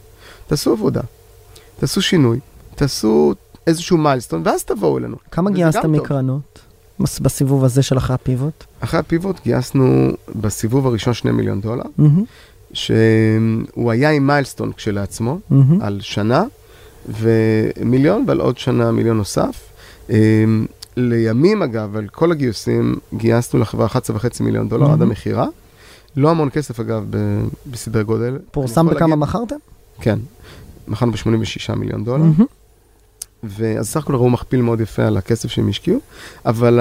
[0.46, 1.00] תעשו עבודה,
[1.80, 2.38] תעשו שינוי,
[2.74, 3.34] תעשו
[3.66, 5.16] איזשהו מיילסטון, ואז תבואו אלינו.
[5.30, 5.50] כמה
[5.82, 5.90] טוב.
[5.90, 6.58] מקרנות?
[7.00, 8.64] בס- בסיבוב הזה של אחרי הפיבוט?
[8.80, 12.24] אחרי הפיבוט גייסנו בסיבוב הראשון 2 מיליון דולר, מהמם.
[12.72, 15.80] שהוא היה עם מיילסטון כשלעצמו, מהמם.
[15.82, 16.44] על שנה,
[17.08, 19.62] ומיליון, ועל עוד שנה מיליון נוסף.
[20.10, 23.96] אמ, לימים, אגב, על כל הגיוסים, גייסנו לחברה 11.5
[24.40, 25.02] מיליון דולר עד מהמם.
[25.02, 25.46] המכירה.
[26.16, 28.38] לא המון כסף, אגב, ב- בסדרי גודל.
[28.50, 29.56] פורסם בכמה להגיד- מכרתם?
[30.00, 30.18] כן,
[30.88, 32.44] מכרנו ב-86 מיליון דולר, מהמם.
[33.44, 36.00] ואז סך הכל ראו מכפיל מאוד יפה על הכסף שהם השקיעו,
[36.46, 36.80] אבל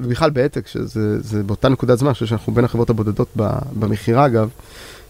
[0.00, 3.28] ובכלל בהעתק, שזה זה באותה נקודת זמן, אני חושב שאנחנו בין החברות הבודדות
[3.78, 4.48] במכירה, אגב,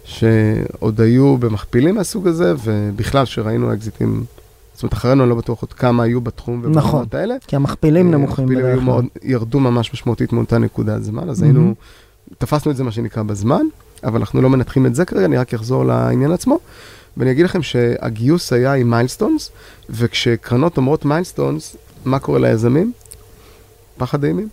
[0.05, 4.25] שעוד היו במכפילים מהסוג הזה, ובכלל שראינו אקזיטים,
[4.75, 6.91] זאת אומרת, אחרינו אני לא בטוח עוד כמה היו בתחום נכון.
[6.91, 7.35] וברמות האלה.
[7.47, 8.85] כי המכפילים נמוכים המכפילים היו בדרך כלל.
[8.85, 11.57] מאוד, ירדו ממש משמעותית מאותה נקודת זמן, אז מהמם.
[11.57, 11.75] היינו,
[12.39, 13.63] תפסנו את זה מה שנקרא בזמן,
[14.05, 16.59] אבל אנחנו לא מנתחים את זה כרגע, אני רק אחזור לעניין עצמו.
[17.17, 19.51] ואני אגיד לכם שהגיוס היה עם milestones,
[19.91, 22.93] וכשקרנות אומרות milestones, מה קורה ליזמים?
[23.97, 24.49] פחד אימים?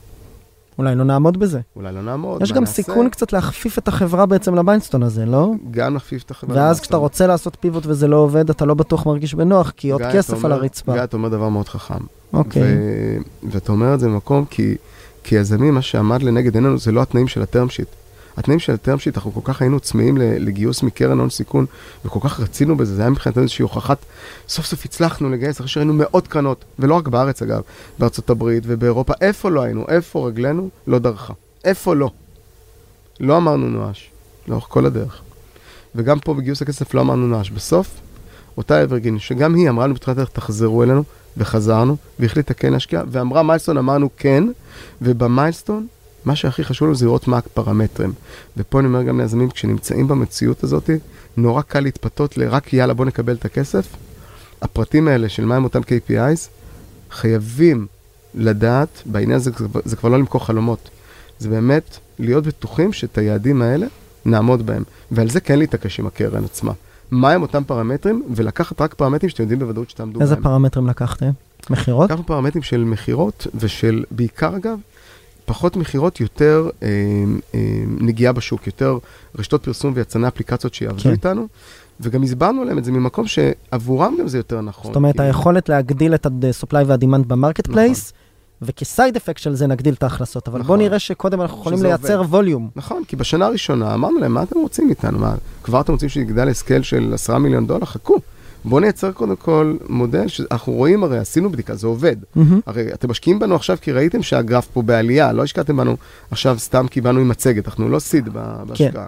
[0.77, 1.59] אולי לא נעמוד בזה.
[1.75, 2.73] אולי לא נעמוד, יש גם נעשה?
[2.73, 5.51] סיכון קצת להכפיף את החברה בעצם לביינסטון הזה, לא?
[5.71, 6.49] גם נכפיף את החברה.
[6.55, 6.83] ואז למיינסטון.
[6.83, 10.29] כשאתה רוצה לעשות פיבוט וזה לא עובד, אתה לא בטוח מרגיש בנוח, כי עוד כסף
[10.33, 10.93] אתה על אומר- הרצפה.
[10.93, 11.93] גיא, אתה אומר דבר מאוד חכם.
[12.33, 12.61] אוקיי.
[13.51, 14.75] ואתה אומר את זה במקום כי,
[15.23, 17.87] כי יזמים, מה שעמד לנגד עינינו זה לא התנאים של הטרם שיט.
[18.37, 21.65] התנאים של הטרם שיט, אנחנו כל כך היינו צמאים לגיוס מקרן הון סיכון,
[22.05, 23.97] וכל כך רצינו בזה, זה היה מבחינתנו איזושהי הוכחת,
[24.47, 27.61] סוף סוף הצלחנו לגייס, אחרי שראינו מאות קרנות, ולא רק בארץ אגב,
[27.99, 32.09] בארצות הברית ובאירופה, איפה לא היינו, איפה רגלנו לא דרכה, איפה לא.
[33.19, 34.09] לא אמרנו נואש,
[34.47, 35.21] לאורך כל הדרך.
[35.95, 37.51] וגם פה בגיוס הכסף לא אמרנו נואש.
[37.51, 37.87] בסוף,
[38.57, 41.03] אותה אברגין, שגם היא אמרה לנו בתחילת הדרך, תחזרו אלינו,
[41.37, 44.43] וחזרנו, והחליטה כן להשקיע, ואמרה מיילסטון, אמרנו כן,
[45.01, 45.87] ובמיילסטון,
[46.25, 48.13] מה שהכי חשוב לנו זה לראות מה הפרמטרים.
[48.57, 50.89] ופה אני אומר גם ליזמים, כשנמצאים במציאות הזאת,
[51.37, 53.87] נורא קל להתפתות לרק יאללה בוא נקבל את הכסף.
[54.61, 56.49] הפרטים האלה של מהם אותם KPIs,
[57.11, 57.87] חייבים
[58.35, 60.89] לדעת, בעניין הזה זה, זה כבר לא למכור חלומות,
[61.39, 63.87] זה באמת להיות בטוחים שאת היעדים האלה
[64.25, 64.83] נעמוד בהם.
[65.11, 66.71] ועל זה כן להתעקש עם הקרן עצמה.
[67.11, 70.43] מהם אותם פרמטרים, ולקחת רק פרמטרים שאתם יודעים בוודאות שתעמדו איזה בהם.
[70.43, 71.29] פרמטרים לקחתם?
[71.69, 72.09] מכירות?
[72.11, 74.79] לקחנו פרמטרים של מכירות ושל, בעיקר אגב,
[75.45, 76.87] פחות מכירות, יותר אה,
[77.55, 77.59] אה,
[77.99, 78.97] נגיעה בשוק, יותר
[79.39, 81.11] רשתות פרסום ויצרני אפליקציות שיעבדו כן.
[81.11, 81.47] איתנו,
[81.99, 84.85] וגם הסברנו להם את זה ממקום שעבורם גם זה יותר נכון.
[84.85, 88.13] זאת אומרת, כי- היכולת להגדיל את ה-supply וה-demand ב marketplace,
[88.61, 90.47] וכ side effect של זה נגדיל את ההכנסות.
[90.47, 90.79] אבל נכון.
[90.79, 92.29] נראה שקודם אנחנו יכולים לייצר עובד.
[92.29, 92.69] volume.
[92.75, 95.19] נכון, כי בשנה הראשונה אמרנו להם, מה אתם רוצים איתנו?
[95.19, 97.85] מה, כבר אתם רוצים שיגדל ל scale של 10 מיליון דולר?
[97.85, 98.17] חכו.
[98.65, 102.15] בואו נייצר קודם כל מודל שאנחנו רואים, הרי עשינו בדיקה, זה עובד.
[102.35, 102.59] מהמם.
[102.65, 105.97] הרי אתם משקיעים בנו עכשיו כי ראיתם שהגרף פה בעלייה, לא השקעתם בנו
[106.31, 109.05] עכשיו סתם כי באנו עם מצגת, אנחנו לא seed ב- בהשקעה.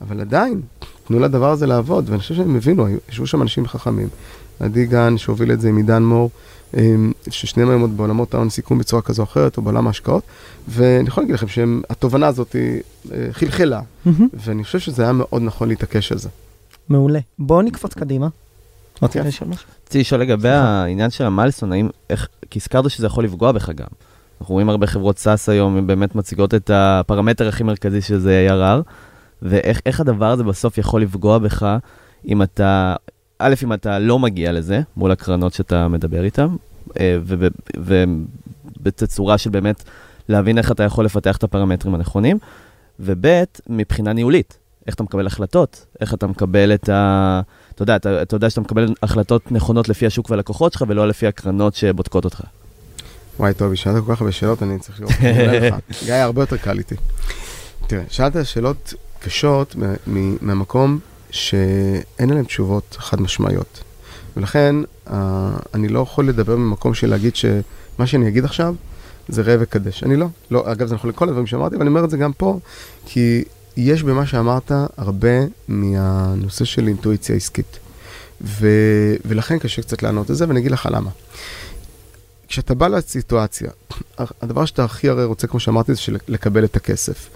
[0.00, 0.60] אבל עדיין,
[1.06, 4.08] תנו לדבר הזה לעבוד, ואני חושב שהם הבינו, ישבו שם אנשים חכמים.
[4.60, 6.30] עדי גן, שהוביל את זה עם עידן מור,
[7.30, 10.22] ששניהם היום עוד בעולמות ההון סיכון בצורה כזו או אחרת, או בעולם ההשקעות,
[10.68, 12.80] ואני יכול להגיד לכם שהתובנה הזאת היא,
[13.12, 13.80] אה, חלחלה.
[14.34, 16.28] ואני חושב שזה היה מאוד נכון להתעקש על זה.
[16.88, 17.18] מעולה.
[17.38, 18.28] בואו נקפוץ קדימה.
[19.82, 20.48] רציתי לשאול לגבי.
[20.48, 23.86] העניין של ה milestone, האם, איך, כי הזכרת שזה יכול לפגוע בך גם.
[24.40, 28.82] אנחנו רואים הרבה חברות SaaS היום, הן באמת מציגות את הפרמטר הכי מרכזי שזה ARR,
[29.42, 31.76] ואיך איך הדבר הזה בסוף יכול לפגוע בך
[32.28, 32.94] אם אתה,
[33.38, 36.48] א', אם אתה לא מגיע לזה מול הקרנות שאתה מדבר איתן,
[37.00, 39.82] אה, וב- ובתצורה של באמת
[40.28, 42.38] להבין איך אתה יכול לפתח את הפרמטרים הנכונים,
[43.00, 43.26] וב',
[43.68, 47.40] מבחינה ניהולית, איך אתה מקבל החלטות, איך אתה מקבל את ה...
[47.74, 51.26] אתה יודע, אתה, אתה יודע שאתה מקבל החלטות נכונות לפי השוק והלקוחות שלך, ולא לפי
[51.26, 52.40] הקרנות שבודקות אותך.
[53.38, 55.74] וואי, טוב, שאלת כל כך הרבה שאלות, אני צריך לראות לך.
[56.04, 56.94] גיא, הרבה יותר קל איתי.
[57.86, 59.76] תראה, שאלת שאלות קשות
[60.40, 60.98] מהמקום
[61.36, 63.82] שאין עליהן תשובות חד משמעיות.
[64.36, 64.76] ולכן,
[65.10, 68.74] אה, אני לא יכול לדבר ממקום של להגיד שמה שאני אגיד עכשיו
[69.28, 70.02] זה ראה וקדש.
[70.02, 70.26] אני לא.
[70.50, 72.58] לא, אגב, זה נכון לכל הדברים שאמרתי, ואני אומר את זה גם פה,
[73.06, 73.44] כי
[73.76, 75.28] יש במה שאמרת הרבה
[75.68, 77.78] מהנושא של אינטואיציה עסקית.
[78.40, 78.68] ו...
[79.24, 81.10] ולכן קשה קצת לענות את זה, ואני אגיד לך למה.
[82.48, 83.70] כשאתה בא לסיטואציה,
[84.18, 87.28] הדבר שאתה הכי הרי רוצה, כמו שאמרתי, זה של לקבל את הכסף.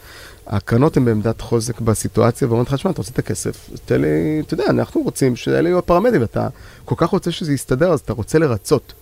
[0.50, 4.54] הקרנות הן בעמדת חוזק בסיטואציה, ואומרים לך, שמע, אתה רוצה את הכסף, תן לי, אתה
[4.54, 6.48] יודע, אנחנו רוצים שאלה יהיו הפרמטרים, ואתה
[6.84, 8.92] כל כך רוצה שזה יסתדר, אז אתה רוצה לרצות.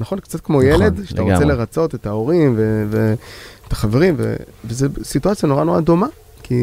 [0.00, 0.20] נכון?
[0.20, 1.56] קצת כמו נכון, ילד, שאתה רוצה לגמרי.
[1.56, 2.54] לרצות את ההורים
[2.90, 6.06] ואת החברים, ו- וזו סיטואציה נורא נורא דומה,
[6.42, 6.54] כי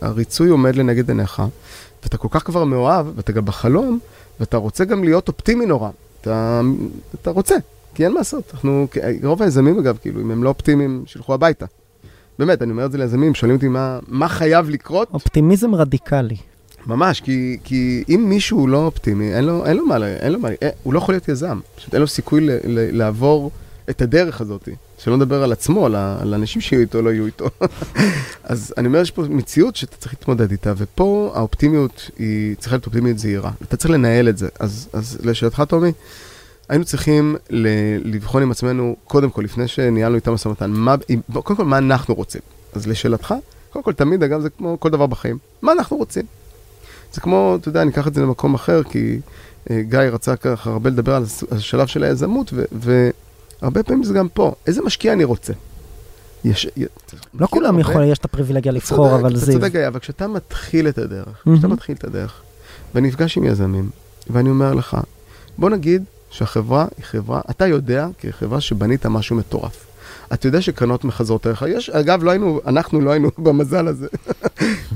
[0.00, 1.42] הריצוי עומד לנגד עיניך,
[2.02, 3.98] ואתה כל כך כבר מאוהב, ואתה גם בחלום,
[4.40, 5.90] ואתה רוצה גם להיות אופטימי נורא.
[6.20, 6.60] אתה,
[7.14, 7.54] אתה רוצה,
[7.94, 8.42] כי אין מה לעשות.
[8.54, 8.86] אנחנו,
[9.22, 11.66] רוב היזמים אגב, כאילו, אם הם לא אופטימיים, שילכו הביתה.
[12.38, 15.08] באמת, אני אומר את זה ליזמים, שואלים אותי מה, מה חייב לקרות.
[15.14, 16.36] אופטימיזם רדיקלי.
[16.86, 20.48] ממש, כי, כי אם מישהו לא אופטימי, אין לו, אין לו מה, אין לו מה,
[20.48, 21.60] אין, הוא לא יכול להיות יזם.
[21.76, 23.50] פשוט אין לו סיכוי ל, ל, לעבור
[23.90, 24.68] את הדרך הזאת.
[24.98, 25.94] שלא נדבר על עצמו, על
[26.34, 27.48] האנשים שיהיו איתו, לא יהיו איתו.
[28.44, 32.86] אז אני אומר, יש פה מציאות שאתה צריך להתמודד איתה, ופה האופטימיות היא צריכה להיות
[32.86, 33.50] אופטימיות זהירה.
[33.62, 34.48] אתה צריך לנהל את זה.
[34.60, 35.92] אז, אז לשאלתך, טומי,
[36.68, 37.36] היינו צריכים
[38.04, 40.72] לבחון עם עצמנו, קודם כל, לפני שניהלנו איתם משא ומתן,
[41.32, 42.40] קודם כל, מה אנחנו רוצים.
[42.72, 43.34] אז לשאלתך,
[43.70, 46.24] קודם כל, תמיד, אגב, זה כמו כל דבר בחיים, מה אנחנו רוצים?
[47.12, 49.20] זה כמו, אתה יודע, אני אקח את זה למקום אחר, כי
[49.70, 54.54] אה, גיא רצה ככה הרבה לדבר על השלב של היזמות, והרבה פעמים זה גם פה.
[54.66, 55.52] איזה משקיע אני רוצה?
[56.44, 56.66] יש...
[57.34, 59.54] לא כולם הרבה- יכולים, יש את הפריבילגיה אתה לבחור, אבל אתה זיו.
[59.54, 61.42] צודק, גיא, אבל כשאתה מתחיל את הדרך.
[61.54, 62.42] כשאתה מתחיל את הדרך,
[62.94, 63.90] ואני נפגש עם יזמים,
[64.30, 64.96] ואני אומר לך,
[65.58, 69.86] בוא נגיד שהחברה היא חברה, אתה יודע כחברה שבנית משהו מטורף.
[70.32, 71.64] אתה יודע שקרנות מחזרות עליך.
[71.68, 74.06] יש, אגב, לא היינו, אנחנו לא היינו במזל הזה.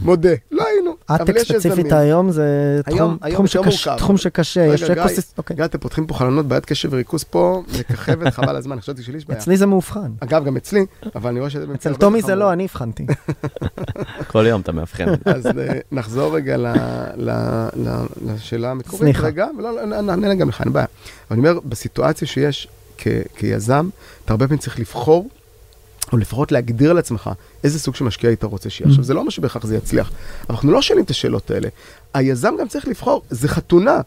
[0.02, 0.64] מודה, לא
[1.10, 1.92] אטק ספציפית.
[1.92, 2.44] היום זה
[2.86, 3.88] היום- תחום- היום תחום שקש-.
[3.96, 5.38] תחום שקשה, רגע, יש אקוסיסט...
[5.38, 5.56] אוקיי.
[5.56, 9.26] גיא, אתם פותחים פה חלונות, בעיית קשב וריכוז פה, מככבת חבל הזמן, חשבתי שלי יש
[9.26, 9.38] בעיה.
[9.40, 10.10] אצלי זה מאובחן.
[10.20, 11.66] אגב, גם אצלי, אבל אני רואה שזה...
[11.74, 12.34] אצל טומי זה.
[12.34, 13.06] לא, אני הבחנתי.
[14.32, 15.04] כל יום אתה מאבחן.
[15.24, 15.52] אז אה,
[15.92, 16.56] נחזור רגע
[18.24, 19.26] לשאלה המקורית סליחה.
[19.26, 20.86] רגע, לא, לא, נענה גם לך, אין בעיה.
[21.30, 22.68] אני אומר, בסיטואציה שיש
[23.36, 23.88] כיזם,
[24.24, 25.28] אתה הרבה פעמים צריך לבחור,
[26.12, 27.30] או לפחות להגדיר לעצמך
[27.64, 28.90] איזה סוג של משקיע היית רוצה שיהיה.
[28.90, 30.10] עכשיו, זה לא אומר שבהכרח זה יצליח,
[30.50, 31.68] אנחנו לא שואלים את השאלות האלה.
[32.14, 34.00] היזם גם צריך לבחור, זה חתונה.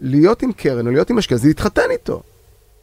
[0.00, 2.22] להיות עם קרן או להיות עם משקיע, זה להתחתן איתו.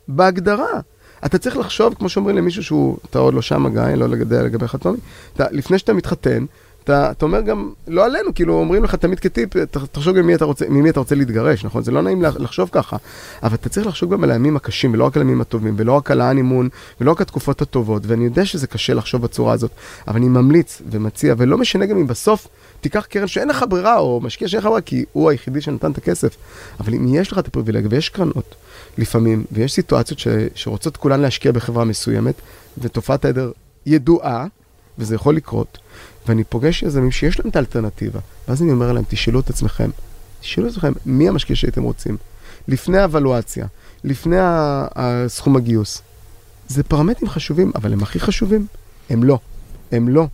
[0.07, 0.79] בהגדרה.
[1.25, 4.67] אתה צריך לחשוב, כמו שאומרים למישהו שהוא, אתה עוד לא שם, גיא, לא לגבי, לגבי
[4.67, 4.97] חתומי,
[5.33, 6.45] אתה, לפני שאתה מתחתן,
[6.83, 9.49] אתה, אתה אומר גם, לא עלינו, כאילו אומרים לך תמיד כטיפ,
[9.91, 11.83] תחשוב ממי אתה רוצה, ממי אתה רוצה להתגרש, נכון?
[11.83, 12.97] זה לא נעים לח- לחשוב ככה,
[13.43, 16.11] אבל אתה צריך לחשוב גם על הימים הקשים, ולא רק על הימים הטובים, ולא רק
[16.11, 16.69] על האנימון,
[17.01, 19.71] ולא רק התקופות הטובות, ואני יודע שזה קשה לחשוב בצורה הזאת,
[20.07, 22.47] אבל אני ממליץ ומציע, ולא משנה גם אם בסוף
[22.81, 25.97] תיקח קרן שאין לך ברירה, או משקיע שאין לך ברירה, כי הוא היחידי שנתן את
[25.97, 26.35] הכסף,
[26.79, 28.55] אבל אם יש לך את הפריבילגיה, ויש קרנות
[28.97, 32.35] לפעמים, ויש סיטואציות ש, שרוצות כולן להשקיע בחברה מסוימת,
[32.77, 33.51] ותופעת העדר
[33.85, 34.45] ידועה,
[34.97, 35.77] וזה יכול לקרות,
[36.27, 39.89] ואני פוגש יזמים שיש להם את האלטרנטיבה, ואז אני אומר להם, תשאלו את עצמכם,
[40.41, 42.17] תשאלו את עצמכם, מי המשקיע שהייתם רוצים?
[42.67, 43.65] לפני האבלואציה,
[44.03, 44.35] לפני
[44.95, 46.01] הסכום הגיוס.
[46.67, 48.67] זה פרמטרים חשובים, אבל הם הכי חשובים?
[49.09, 49.39] הם לא.
[49.91, 50.27] הם לא.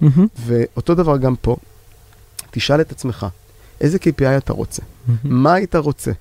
[0.00, 1.56] מהמם, ואותו דבר גם פה.
[2.50, 3.26] תשאל את עצמך,
[3.80, 4.82] איזה KPI אתה רוצה?
[5.06, 5.42] מהמם.
[5.42, 6.12] מה היית רוצה?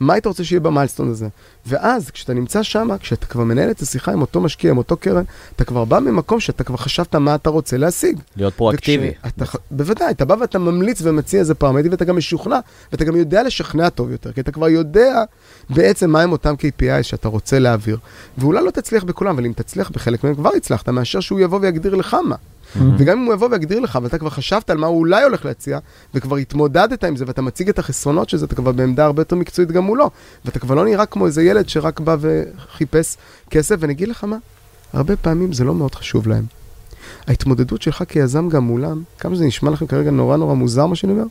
[0.00, 1.28] מה היית רוצה שיהיה במיילסטון הזה?
[1.66, 5.24] ואז, כשאתה נמצא שם, כשאתה כבר מנהל את השיחה עם אותו משקיע, עם אותו קרן,
[5.56, 8.20] אתה כבר בא ממקום שאתה כבר חשבת מה אתה רוצה להשיג.
[8.36, 9.10] להיות פרואקטיבי.
[9.26, 12.58] וכשאתה בוודאי, אתה בא ואתה ממליץ ומציע איזה פרמטרים, ואתה גם משוכנע,
[12.92, 15.22] ואתה גם יודע לשכנע טוב יותר, כי אתה כבר יודע
[15.70, 17.98] בעצם מהם אותם KPI שאתה רוצה להעביר.
[18.38, 21.94] ואולי לא תצליח בכולם, אבל אם תצליח בחלק מהם, כבר הצלחת, מאשר שהוא יבוא ויגדיר
[21.94, 22.36] לך מה.
[22.76, 25.78] וגם אם הוא יבוא ויגדיר לך, ואתה כבר חשבת על מה הוא אולי הולך להציע,
[26.14, 29.36] וכבר התמודדת עם זה, ואתה מציג את החסרונות של זה, אתה כבר בעמדה הרבה יותר
[29.36, 30.10] מקצועית גם מולו.
[30.44, 33.16] ואתה כבר לא נראה כמו איזה ילד שרק בא וחיפש
[33.50, 34.36] כסף, ואני אגיד לך מה,
[34.92, 36.44] הרבה פעמים זה לא מאוד חשוב להם.
[37.26, 41.12] ההתמודדות שלך כיזם גם מולם, כמה שזה נשמע לכם כרגע נורא נורא מוזר מה שאני
[41.12, 41.24] אומר,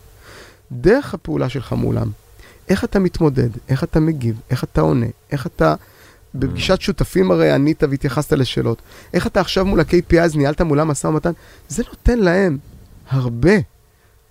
[0.72, 2.10] דרך הפעולה שלך מולם,
[2.70, 5.76] איך אתה מתמודד, איך אתה מגיב, איך אתה עונה, איך אתה...
[6.36, 8.82] בפגישת שותפים הרי ענית והתייחסת לשאלות.
[9.14, 11.32] איך אתה עכשיו מול ה-KPIs ניהלת מולם משא ומתן?
[11.70, 12.58] זה נותן להם
[13.10, 13.52] הרבה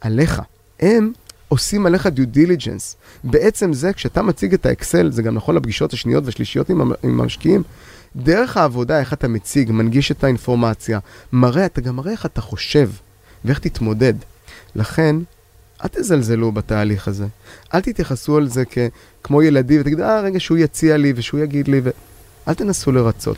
[0.00, 0.42] עליך.
[0.80, 1.12] הם
[1.48, 2.96] עושים עליך due diligence.
[3.24, 7.62] בעצם זה, כשאתה מציג את האקסל, זה גם נכון לפגישות השניות והשלישיות עם, עם המשקיעים,
[8.16, 10.98] דרך העבודה, איך אתה מציג, מנגיש את האינפורמציה,
[11.32, 12.90] מראה, אתה גם מראה איך אתה חושב
[13.44, 14.14] ואיך תתמודד.
[14.74, 15.16] לכן,
[15.84, 17.26] אל תזלזלו בתהליך הזה.
[17.74, 18.78] אל תתייחסו על זה כ-
[19.24, 21.90] כמו ילדים ותגידו, אה, רגע, שהוא יציע לי ושהוא יגיד לי, ו...
[22.48, 23.36] אל תנסו לרצות.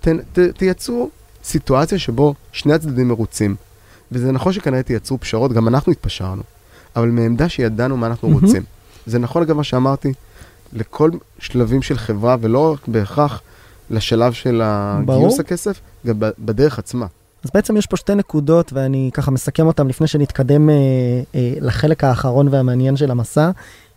[0.00, 1.10] ת, ת, תייצרו
[1.44, 3.56] סיטואציה שבו שני הצדדים מרוצים.
[4.12, 6.42] וזה נכון שכנראה תייצרו פשרות, גם אנחנו התפשרנו,
[6.96, 8.44] אבל מעמדה שידענו מה אנחנו מהמם.
[8.44, 8.62] רוצים.
[9.06, 10.12] זה נכון אגב מה שאמרתי,
[10.72, 13.42] לכל שלבים של חברה, ולא רק בהכרח
[13.90, 14.62] לשלב של.
[15.06, 17.06] גיוס הכסף, גם בדרך עצמה.
[17.44, 20.74] אז בעצם יש פה שתי נקודות, ואני ככה מסכם אותן לפני שנתקדם אה,
[21.34, 23.50] אה, לחלק האחרון והמעניין של המסע.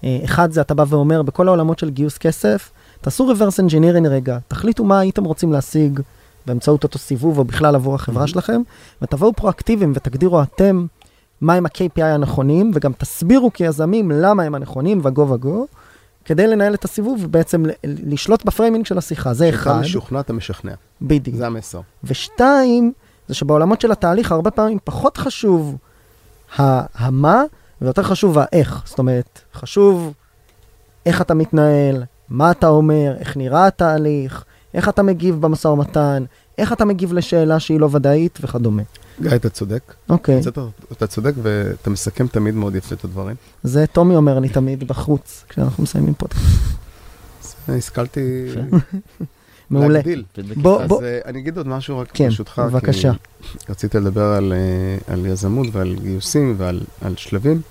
[0.03, 4.37] אה, אחד זה אתה בא ואומר, בכל העולמות של גיוס כסף, תעשו reverse engineering רגע,
[4.47, 5.99] תחליטו מה הייתם רוצים להשיג
[6.45, 8.27] באמצעות אותו סיבוב או בכלל עבור החברה Mhm.
[8.27, 8.61] שלכם,
[9.01, 10.85] ותבואו פרואקטיביים ותגדירו אתם
[11.41, 15.65] מהם ה-KPI הנכונים, וגם תסבירו כיזמים למה הם הנכונים, וגו וגו,
[16.25, 19.33] כדי לנהל את הסיבוב ובעצם לשלוט בפריימינג של השיחה.
[19.33, 20.71] זה אתה אחד, משוכנע, אתה משכנע.
[21.01, 21.35] בדיוק.
[21.37, 21.81] זה המסר.
[22.03, 22.91] ושתיים,
[23.27, 25.75] זה שבעולמות של התהליך הרבה פעמים פחות חשוב
[26.59, 27.43] ה- המה
[27.81, 28.81] ויותר חשוב האיך.
[28.85, 30.13] זאת אומרת, חשוב
[31.05, 36.23] איך אתה מתנהל, מה אתה אומר, איך נראה התהליך, איך אתה מגיב במשא ומתן,
[36.57, 38.83] איך אתה מגיב לשאלה שהיא לא ודאית וכדומה.
[39.21, 39.93] גיא, אתה צודק.
[40.09, 40.61] אוקיי, אתה,
[40.91, 43.35] אתה צודק ואתה מסכם תמיד מאוד יפה את הדברים.
[43.63, 46.45] זה טומי אומר לי תמיד בחוץ, כשאנחנו מסיימים פודקאסט.
[47.67, 48.45] אז השכלתי.
[49.71, 49.87] מעולה.
[49.93, 50.23] להגדיל.
[50.33, 52.61] פידבק בוא- אז בוא- אה, אני אגיד עוד משהו רק כן, ברשותך.
[52.65, 53.11] בבקשה.
[53.41, 57.61] כי רציתי לדבר על, אה, על יזמות ועל גיוסים ועל על שלבים,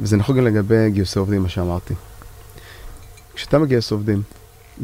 [0.00, 1.94] וזה נכון גם לגבי גיוסי עובדים, מה שאמרתי.
[3.34, 4.22] כשאתה מגייס עובדים,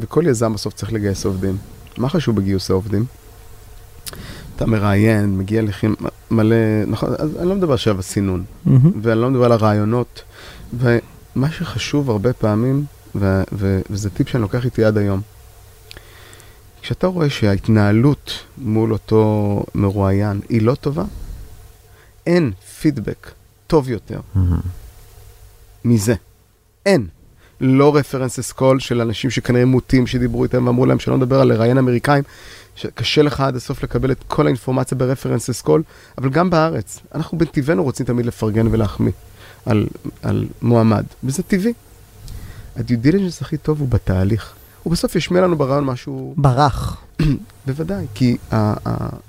[0.00, 1.56] וכל יזם בסוף צריך לגייס עובדים,
[1.96, 3.04] מה חשוב בגיוס העובדים?
[4.56, 5.94] אתה מראיין, מגיע לכם
[6.30, 6.56] מלא,
[6.86, 8.90] נכון, אז אני לא מדבר עכשיו על סינון, מהמם.
[9.02, 10.22] ואני לא מדבר על הרעיונות,
[10.78, 12.84] ומה שחשוב הרבה פעמים,
[13.14, 15.20] ו- ו- וזה טיפ שאני לוקח איתי עד היום,
[16.88, 21.04] כשאתה רואה שההתנהלות מול אותו מרואיין היא לא טובה,
[22.26, 23.30] אין פידבק
[23.66, 24.20] טוב יותר
[25.84, 26.14] מזה.
[26.86, 27.06] אין.
[27.60, 31.78] לא reference call של אנשים שכנראה מוטים שדיברו איתם ואמרו להם שלא נדבר על לראיין
[31.78, 32.24] אמריקאים,
[32.76, 35.82] שקשה לך עד הסוף לקבל את כל האינפורמציה ב reference call,
[36.18, 39.12] אבל גם בארץ, אנחנו בטבענו רוצים תמיד לפרגן ולהחמיא
[39.66, 39.86] על,
[40.22, 41.72] על מועמד, וזה טבעי.
[42.76, 44.54] ה due diligence הכי טוב הוא בתהליך.
[44.88, 46.96] הוא בסוף ישמיע לנו בראיון משהו, ברח.
[47.66, 48.36] בוודאי, כי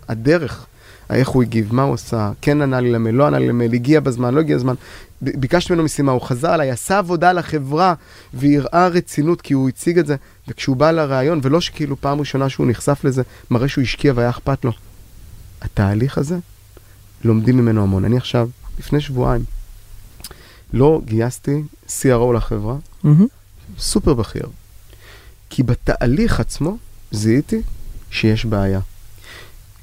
[0.07, 0.65] הדרך,
[1.09, 3.99] איך הוא הגיב, מה הוא עשה, כן ענה לי למייל, לא ענה לי למייל, הגיע
[3.99, 4.73] בזמן, לא הגיע בזמן,
[5.21, 7.93] ביקשתי ממנו משימה, הוא חזר עליי, עשה עבודה לחברה
[8.33, 10.15] והראה רצינות כי הוא הציג את זה,
[10.47, 14.65] וכשהוא בא לראיון, ולא שכאילו פעם ראשונה שהוא נחשף לזה, מראה שהוא השקיע והיה אכפת
[14.65, 14.71] לו.
[15.61, 16.37] התהליך הזה,
[17.23, 18.05] לומדים ממנו המון.
[18.05, 19.43] אני עכשיו, לפני שבועיים,
[20.73, 23.27] לא גייסתי CRO לחברה, מהמם.
[23.79, 24.45] סופר בכיר.
[25.49, 26.77] כי בתהליך עצמו
[27.11, 27.61] זיהיתי
[28.11, 28.79] שיש בעיה.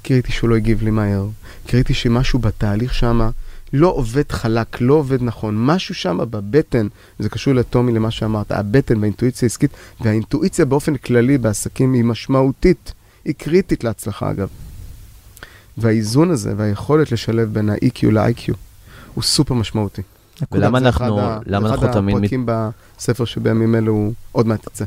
[0.02, 1.26] כי ראיתי שהוא לא הגיב לי מהר,
[1.66, 3.31] כי ראיתי שמשהו בתהליך שם
[3.72, 6.87] לא עובד חלק, לא עובד נכון, משהו שם בבטן,
[7.18, 12.92] זה קשור לטומי למה שאמרת, הבטן והאינטואיציה העסקית, והאינטואיציה באופן כללי בעסקים היא משמעותית,
[13.24, 14.48] היא קריטית להצלחה אגב.
[15.79, 18.52] והאיזון הזה והיכולת לשלב בין ה-EQ ל-IQ
[19.14, 20.02] הוא סופר משמעותי.
[20.52, 22.14] ולמה זה אנחנו, למה זה אנחנו תמיד...
[22.16, 22.46] מת- אחד הפרקים
[22.98, 24.85] בספר שבימים אלו עוד מעט יצא.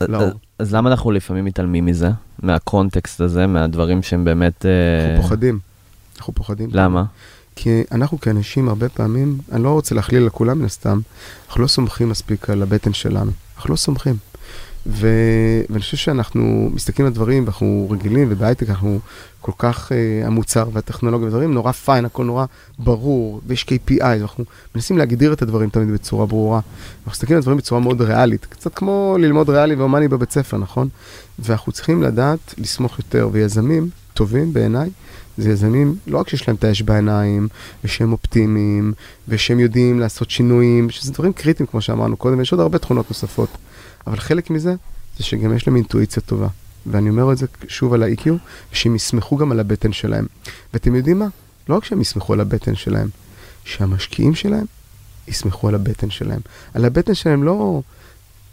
[0.00, 2.10] אז- אז למה אנחנו לפעמים מתעלמים מזה?
[2.42, 4.66] מהקונטקסט הזה, מהדברים שהם באמת...
[4.66, 4.70] אה,
[5.10, 5.58] אנחנו פוחדים.
[6.18, 6.68] אנחנו פוחדים.
[6.72, 7.04] למה?
[7.56, 11.00] כי אנחנו כאנשים הרבה פעמים, אני לא רוצה להכליל לכולם מן הסתם,
[11.48, 13.30] אנחנו לא סומכים מספיק על הבטן שלנו.
[13.56, 14.16] אנחנו לא סומכים.
[14.86, 15.08] ו...
[15.70, 19.00] ואני חושב שאנחנו מסתכלים על דברים ואנחנו רגילים, ובהייטק אנחנו
[19.40, 22.44] כל כך, uh, המוצר והטכנולוגיה ודברים נורא פיין, הכל נורא
[22.78, 26.60] ברור, ויש KPI, ואנחנו מנסים להגדיר את הדברים תמיד בצורה ברורה.
[26.96, 30.88] אנחנו מסתכלים על דברים בצורה מאוד ריאלית, קצת כמו ללמוד ריאלי והומני בבית ספר, נכון?
[31.38, 34.90] ואנחנו צריכים לדעת לסמוך יותר, ויזמים טובים בעיניי,
[35.38, 37.48] זה יזמים, לא רק שיש להם את האש בעיניים,
[37.84, 38.92] ושהם אופטימיים,
[39.28, 43.48] ושהם יודעים לעשות שינויים, שזה דברים קריטיים, כמו שאמרנו קודם, ויש עוד הרבה תכונות נוספות.
[44.06, 44.74] אבל חלק מזה,
[45.18, 46.48] זה שגם יש להם אינטואיציה טובה.
[46.86, 48.28] ואני אומר את זה שוב על ה-EQ,
[48.72, 50.26] שהם יסמכו גם על הבטן שלהם.
[50.74, 51.26] ואתם יודעים מה?
[51.68, 53.08] לא רק שהם יסמכו על הבטן שלהם,
[53.64, 54.64] שהמשקיעים שלהם
[55.28, 56.40] יסמכו על הבטן שלהם.
[56.74, 57.82] על הבטן שלהם לא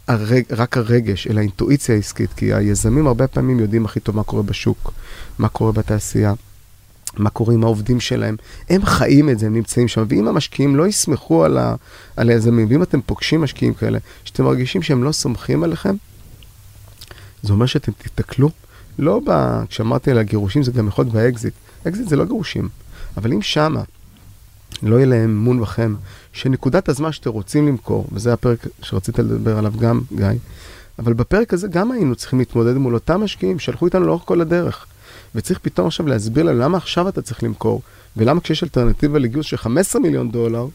[0.08, 4.42] הרג, רק הרגש, אלא האינטואיציה העסקית, כי היזמים הרבה פעמים יודעים הכי טוב מה קורה
[4.42, 4.92] בשוק,
[5.38, 6.34] מה קורה בתעשייה.
[7.16, 8.36] מה קורה עם העובדים שלהם,
[8.70, 11.74] הם חיים את זה, הם נמצאים שם, ואם המשקיעים לא יסמכו על, ה,
[12.16, 15.94] על היזמים, ואם אתם פוגשים משקיעים כאלה, שאתם מרגישים שהם לא סומכים עליכם,
[17.42, 18.50] זה אומר שאתם תיתקלו,
[18.98, 19.60] לא ב...
[19.68, 21.54] כשאמרתי על הגירושים זה גם יכול להיות באקזיט,
[21.88, 22.68] אקזיט זה לא גירושים,
[23.16, 23.82] אבל אם שמה
[24.82, 25.94] לא יהיה להם אמון בכם,
[26.32, 30.26] שנקודת הזמן שאתם רוצים למכור, וזה הפרק שרצית לדבר עליו גם, גיא,
[30.98, 34.86] אבל בפרק הזה גם היינו צריכים להתמודד מול אותם משקיעים שהלכו איתנו לאורך כל הדרך.
[35.34, 37.82] וצריך פתאום עכשיו להסביר להם למה עכשיו אתה צריך למכור,
[38.16, 40.66] ולמה כשיש אלטרנטיבה לגיוס של 15 מיליון דולר,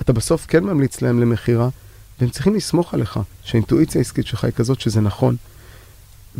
[0.00, 1.68] אתה בסוף כן ממליץ להם למכירה,
[2.20, 5.36] והם צריכים לסמוך עליך, שהאינטואיציה העסקית שלך היא כזאת שזה נכון.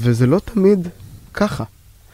[0.00, 0.88] וזה לא תמיד
[1.34, 1.64] ככה.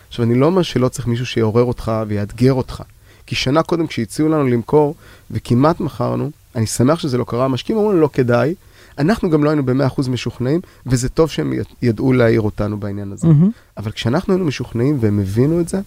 [0.09, 2.83] עכשיו, אני לא אומר שלא צריך מישהו שיעורר אותך ויאתגר אותך.
[3.27, 4.95] כי שנה קודם כשהציעו לנו למכור,
[5.31, 8.55] וכמעט מכרנו, אני שמח שזה לא קרה, המשקיעים אמרו לנו לא כדאי,
[8.99, 13.27] אנחנו גם לא היינו ב-100% משוכנעים, וזה טוב שהם ידעו להעיר אותנו בעניין הזה.
[13.27, 13.51] מהמם.
[13.77, 15.81] אבל כשאנחנו היינו משוכנעים והם הבינו את זה,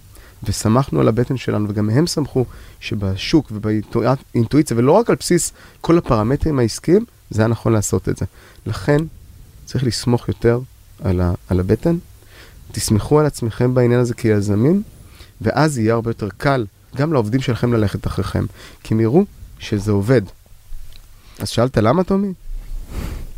[0.43, 2.45] וסמכנו על הבטן שלנו, וגם הם סמכו
[2.79, 8.25] שבשוק ובאינטואיציה, ולא רק על בסיס כל הפרמטרים העסקיים, זה היה נכון לעשות את זה.
[8.65, 8.97] לכן,
[9.65, 10.59] צריך לסמוך יותר
[11.03, 11.97] על, ה, על הבטן.
[12.71, 14.83] תסמכו על עצמכם בעניין הזה כיזמים,
[15.41, 18.45] ואז יהיה הרבה יותר קל גם לעובדים שלכם ללכת אחריכם,
[18.83, 19.23] כי הם יראו
[19.59, 20.21] שזה עובד.
[21.39, 22.33] אז שאלת למה, טומי?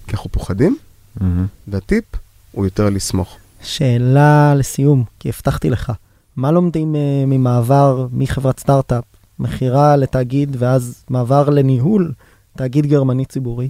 [0.08, 0.78] כי אנחנו פוחדים,
[1.22, 1.46] מהמם.
[1.68, 2.06] והטיפ
[2.52, 3.38] הוא יותר לסמוך.
[3.64, 5.92] שאלה לסיום, כי הבטחתי לך.
[6.36, 6.98] מה לומדים uh,
[7.28, 9.04] ממעבר מחברת סטארט-אפ,
[9.40, 12.12] מכירה לתאגיד, ואז מעבר לניהול
[12.58, 13.70] תאגיד גרמני ציבורי?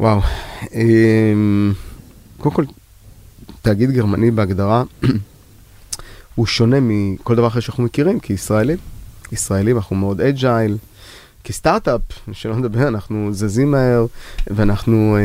[0.00, 0.20] וואו,
[0.74, 1.72] אמ,
[2.40, 2.64] קודם כל,
[3.62, 4.82] תאגיד גרמני בהגדרה
[6.34, 8.78] הוא שונה מכל דבר אחר שאנחנו מכירים כישראלים.
[9.32, 10.76] ישראלים, אנחנו מאוד אג'ייל.
[11.44, 12.00] כסטארט-אפ,
[12.32, 14.06] שלא נדבר, אנחנו זזים מהר
[14.46, 15.20] ואנחנו אה,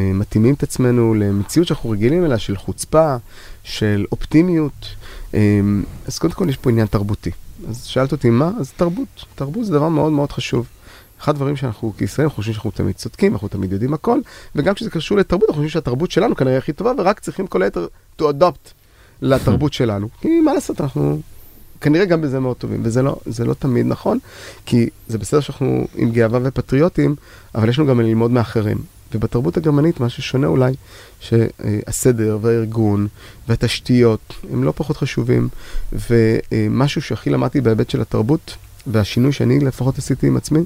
[0.00, 3.16] אה, מתאימים את עצמנו למציאות שאנחנו רגילים אליה, של חוצפה,
[3.64, 4.86] של אופטימיות.
[5.34, 5.60] אה,
[6.06, 7.30] אז קודם כל יש פה עניין תרבותי.
[7.68, 8.50] אז שאלת אותי מה?
[8.60, 9.24] אז תרבות.
[9.34, 10.66] תרבות זה דבר מאוד מאוד חשוב.
[11.20, 14.20] אחד הדברים שאנחנו כישראלים חושבים שאנחנו תמיד צודקים, אנחנו תמיד יודעים הכל,
[14.54, 17.86] וגם כשזה קשור לתרבות, אנחנו חושבים שהתרבות שלנו כנראה הכי טובה, ורק צריכים כל היתר
[18.20, 18.72] to adopt
[19.22, 20.08] לתרבות שלנו.
[20.20, 21.20] כי מה לעשות, אנחנו
[21.80, 23.16] כנראה גם בזה מאוד טובים, וזה לא,
[23.46, 24.18] לא תמיד נכון,
[24.66, 27.14] כי זה בסדר שאנחנו עם גאווה ופטריוטים,
[27.54, 28.78] אבל יש לנו גם ללמוד מאחרים.
[29.14, 30.72] ובתרבות הגרמנית, מה ששונה אולי,
[31.20, 33.06] שהסדר והארגון
[33.48, 35.48] והתשתיות הם לא פחות חשובים,
[35.92, 38.56] ומשהו שהכי למדתי בהיבט של התרבות,
[38.86, 40.60] והשינוי שאני לפחות עשיתי עם עצמי,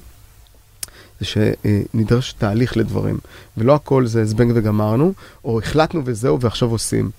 [1.22, 3.18] זה שנדרש תהליך לדברים,
[3.56, 5.12] ולא הכל זה זבנג וגמרנו,
[5.44, 7.10] או החלטנו וזהו ועכשיו עושים.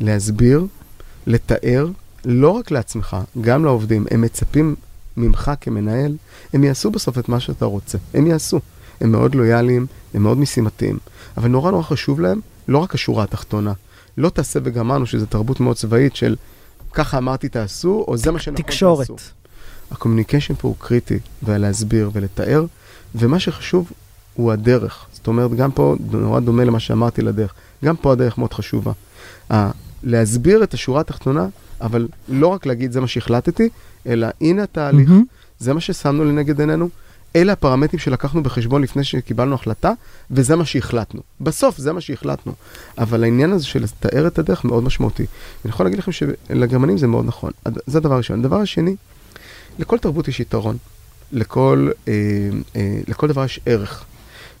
[0.00, 0.66] להסביר,
[1.26, 1.88] לתאר,
[2.24, 4.06] לא רק לעצמך, גם לעובדים.
[4.10, 4.74] הם מצפים
[5.16, 6.16] ממך כמנהל,
[6.52, 7.98] הם יעשו בסוף את מה שאתה רוצה.
[8.14, 8.60] הם יעשו.
[9.00, 10.98] הם מאוד לויאליים, הם מאוד משימתיים.
[11.36, 13.72] אבל נורא נורא חשוב להם, לא רק השורה התחתונה.
[14.18, 16.36] לא תעשה וגמרנו, שזו תרבות מאוד צבאית של
[16.92, 18.72] ככה אמרתי תעשו, או זה מה שנכון תעשו.
[18.72, 19.10] תקשורת.
[19.90, 22.64] ה communication פה הוא קריטי, ולהסביר ולתאר,
[23.16, 23.92] ומה שחשוב
[24.34, 25.06] הוא הדרך.
[25.12, 27.54] זאת אומרת, גם פה נורא דומה למה שאמרתי לדרך.
[27.84, 28.92] גם פה הדרך מאוד חשובה.
[30.02, 31.46] להסביר את השורה התחתונה,
[31.80, 33.68] אבל לא רק להגיד זה מה שהחלטתי,
[34.06, 35.24] אלא הנה התהליך, מהמם.
[35.58, 36.88] זה מה ששמנו לנגד עינינו,
[37.36, 39.92] אלה הפרמטרים שלקחנו בחשבון לפני שקיבלנו החלטה,
[40.30, 41.20] וזה מה שהחלטנו.
[41.40, 42.52] בסוף זה מה שהחלטנו.
[42.98, 45.26] אבל העניין הזה של לתאר את הדרך מאוד משמעותי.
[45.64, 47.50] אני יכול להגיד לכם שלגרמנים זה מאוד נכון.
[47.86, 48.40] זה הדבר הראשון.
[48.40, 48.96] הדבר השני,
[49.78, 50.76] לכל תרבות יש יתרון.
[51.32, 52.12] לכל, אה,
[52.76, 54.04] אה, לכל דבר יש ערך.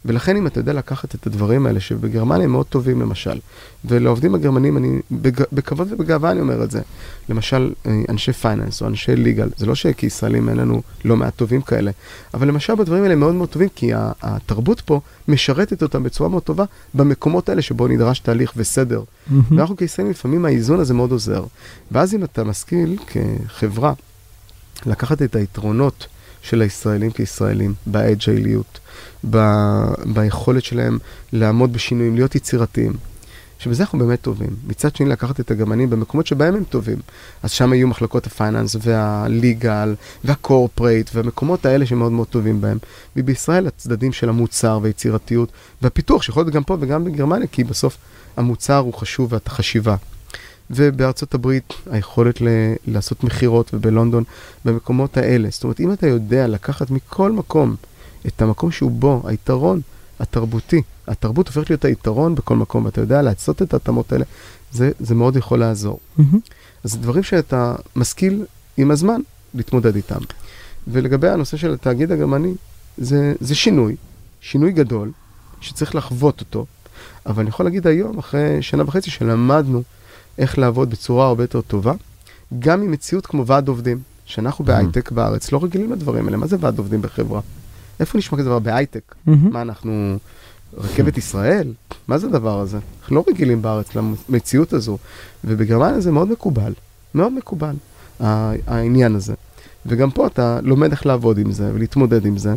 [0.06, 3.38] ולכן אם אתה יודע לקחת את הדברים האלה, שבגרמניה הם מאוד טובים למשל,
[3.84, 5.42] ולעובדים הגרמנים, אני בג...
[5.52, 6.80] בכבוד ובגאווה אני אומר את זה,
[7.28, 11.62] למשל אה, אנשי פייננס או אנשי ליגל, זה לא שכישראלים אין לנו לא מעט טובים
[11.62, 11.90] כאלה,
[12.34, 13.90] אבל למשל בדברים האלה הם מאוד מאוד טובים, כי
[14.22, 16.64] התרבות פה משרתת אותם בצורה מאוד טובה
[16.94, 19.02] במקומות האלה שבו נדרש תהליך וסדר.
[19.26, 19.42] מהמם.
[19.50, 21.44] ואנחנו כישראלים לפעמים האיזון הזה מאוד עוזר.
[21.92, 23.92] ואז אם אתה משכיל כחברה
[24.86, 26.06] לקחת את היתרונות
[26.48, 28.78] של הישראלים כישראלים באג'ייליות,
[29.30, 30.98] ב- ביכולת שלהם
[31.32, 32.92] לעמוד בשינויים, להיות יצירתיים.
[33.58, 34.50] שבזה אנחנו באמת טובים.
[34.66, 36.98] מצד שני, לקחת את הגרמנים במקומות שבהם הם טובים.
[37.42, 39.94] אז שם יהיו מחלקות הפייננס והליגל
[40.24, 42.78] והקורפרייט והמקומות האלה שמאוד מאוד טובים בהם.
[43.16, 45.48] ובישראל הצדדים של המוצר והיצירתיות
[45.82, 47.96] והפיתוח, שיכול להיות גם פה וגם בגרמניה, כי בסוף
[48.36, 49.96] המוצר הוא חשוב והחשיבה.
[50.70, 54.24] ובארצות הברית היכולת ל- לעשות מכירות ובלונדון,
[54.64, 55.48] במקומות האלה.
[55.50, 57.76] זאת אומרת, אם אתה יודע לקחת מכל מקום
[58.26, 59.80] את המקום שהוא בו, היתרון
[60.20, 64.24] התרבותי, התרבות הופכת להיות היתרון בכל מקום, ואתה יודע לעשות את ההתאמות האלה,
[64.72, 65.98] זה, זה מאוד יכול לעזור.
[66.16, 66.40] מהמם.
[66.84, 68.44] אז זה דברים שאתה משכיל
[68.76, 69.20] עם הזמן
[69.54, 70.20] להתמודד איתם.
[70.88, 72.54] ולגבי הנושא של התאגיד הגרמני,
[72.98, 73.96] זה, זה שינוי,
[74.40, 75.10] שינוי גדול,
[75.60, 76.66] שצריך לחוות אותו,
[77.26, 79.82] אבל אני יכול להגיד היום, אחרי שנה וחצי, שלמדנו
[80.38, 81.92] איך לעבוד בצורה הרבה יותר טובה,
[82.58, 86.36] גם עם מציאות כמו ועד עובדים, שאנחנו בהייטק בארץ לא רגילים לדברים האלה.
[86.36, 87.40] מה זה ועד עובדים בחברה?
[88.00, 89.14] איפה נשמע כזה דבר בהייטק?
[89.26, 90.16] מה, אנחנו
[90.74, 91.72] רכבת ישראל?
[92.08, 92.78] מה זה הדבר הזה?
[93.00, 93.88] אנחנו לא רגילים בארץ
[94.28, 94.98] למציאות הזו,
[95.44, 96.72] ובגרמניה זה מאוד מקובל,
[97.14, 97.74] מאוד מקובל,
[98.20, 99.34] העניין הזה.
[99.86, 102.54] וגם פה אתה לומד איך לעבוד עם זה ולהתמודד עם זה,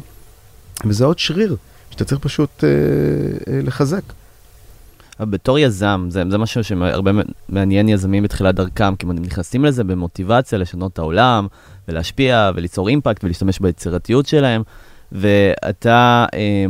[0.86, 1.56] וזה עוד שריר
[1.92, 2.70] שאתה צריך פשוט אה,
[3.54, 4.02] אה, לחזק.
[5.20, 7.12] בתור יזם, זה, זה משהו שהרבה
[7.50, 11.48] מעניין יזמים בתחילת דרכם, כי הם נכנסים לזה במוטיבציה לשנות את העולם,
[11.88, 14.64] ולהשפיע, וליצור אימפקט, ולהשתמש ביצירתיות שלהם,
[15.12, 16.66] ואתה אה,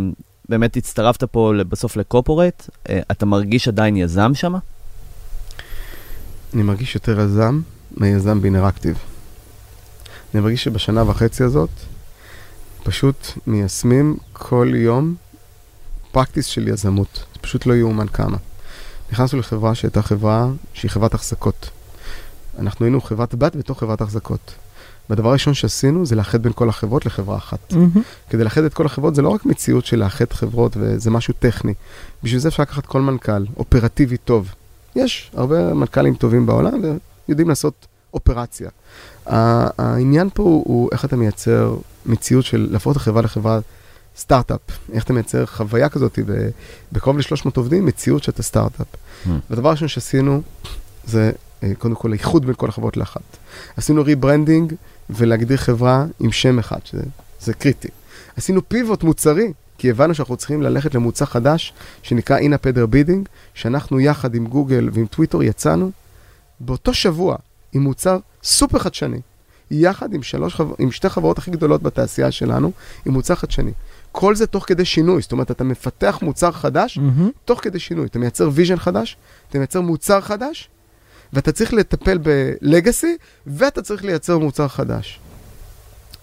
[0.50, 4.54] באמת הצטרפת פה בסוף לקופורט, אה, אתה מרגיש עדיין יזם שם?
[6.54, 7.62] אני מרגיש יותר יזם
[7.98, 8.98] מיזם באינראקטיב.
[10.34, 11.70] אני מרגיש שבשנה וחצי הזאת
[12.84, 15.16] פשוט מיישמים כל יום
[16.12, 17.26] פרקטיס של יזמות.
[17.34, 18.38] זה פשוט לא יאומן כמה.
[19.12, 21.70] נכנסנו לחברה שהייתה חברה שהיא חברת החזקות.
[22.60, 24.54] אנחנו היינו חברת בת בתוך חברת החזקות.
[25.10, 27.74] והדבר הראשון שעשינו זה לאחד בין כל החברות לחברה אחת.
[27.74, 27.90] מהמם.
[28.30, 31.74] כדי לאחד את כל החברות זה לא רק מציאות של לאחד חברות וזה משהו טכני.
[32.24, 34.54] בשביל זה אפשר לקחת כל מנכ"ל, אופרטיבי טוב.
[34.96, 36.82] יש הרבה מנכ"לים טובים בעולם
[37.28, 38.70] ויודעים לעשות אופרציה.
[39.26, 43.60] העניין פה הוא, הוא איך אתה מייצר מציאות של להפוך את החברה לחברה
[44.20, 44.60] סטארט-אפ.
[44.94, 46.20] איך אתה מייצר חוויה כזאת
[46.92, 48.88] בקרוב ל-300 עובדים, מציאות שאתה סטארט-אפ.
[49.26, 49.30] Hmm.
[49.50, 50.42] והדבר הראשון שעשינו
[51.06, 51.32] זה
[51.64, 53.38] אה, קודם כל האיחוד בין כל החברות לאחת.
[53.78, 54.74] עשינו rebranding
[55.10, 57.04] ולהגדיר חברה עם שם אחד, שזה
[57.42, 57.88] זה קריטי.
[58.38, 64.00] עשינו פיבוט מוצרי, כי הבנו שאנחנו צריכים ללכת למוצר חדש שנקרא in-app header bidding, שאנחנו
[64.00, 65.92] יחד עם גוגל ועם טוויטר יצאנו
[66.60, 67.36] באותו שבוע
[67.74, 69.20] עם מוצר סופר חדשני,
[69.72, 70.74] יחד עם, שלוש חבר...
[70.80, 72.72] עם שתי חברות הכי גדולות בתעשייה שלנו,
[73.06, 73.72] עם מוצר חדשני.
[74.12, 77.30] כל זה תוך כדי שינוי, זאת אומרת, אתה מפתח מוצר חדש מהמם.
[77.46, 78.06] תוך כדי שינוי.
[78.06, 79.18] אתה מייצר vision חדש,
[79.50, 80.70] אתה מייצר מוצר חדש,
[81.34, 83.18] ואתה צריך לטפל ב legacy,
[83.48, 85.20] ואתה צריך לייצר מוצר חדש.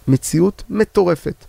[0.08, 1.44] מציאות מטורפת.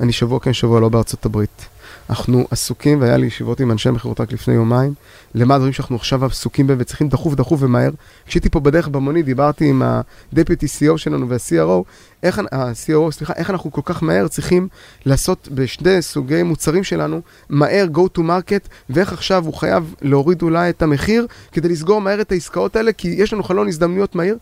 [0.00, 1.66] אני שבוע כן שבוע לא בארצות הברית.
[2.10, 4.94] אנחנו עסוקים, והיה לי ישיבות עם אנשי מכירות רק לפני יומיים,
[5.34, 7.90] למה הדברים שאנחנו עכשיו עסוקים בהם וצריכים דחוף דחוף ומהר.
[8.26, 11.82] כשהייתי פה בדרך במונית, דיברתי עם ה-Deputy CEO שלנו וה-CRO,
[12.22, 14.68] איך, ה-CRO, סליחה, איך אנחנו כל כך מהר צריכים
[15.06, 20.70] לעשות בשני סוגי מוצרים שלנו, מהר go to market, ואיך עכשיו הוא חייב להוריד אולי
[20.70, 24.36] את המחיר כדי לסגור מהר את העסקאות האלה, כי יש לנו חלון הזדמנויות מהיר.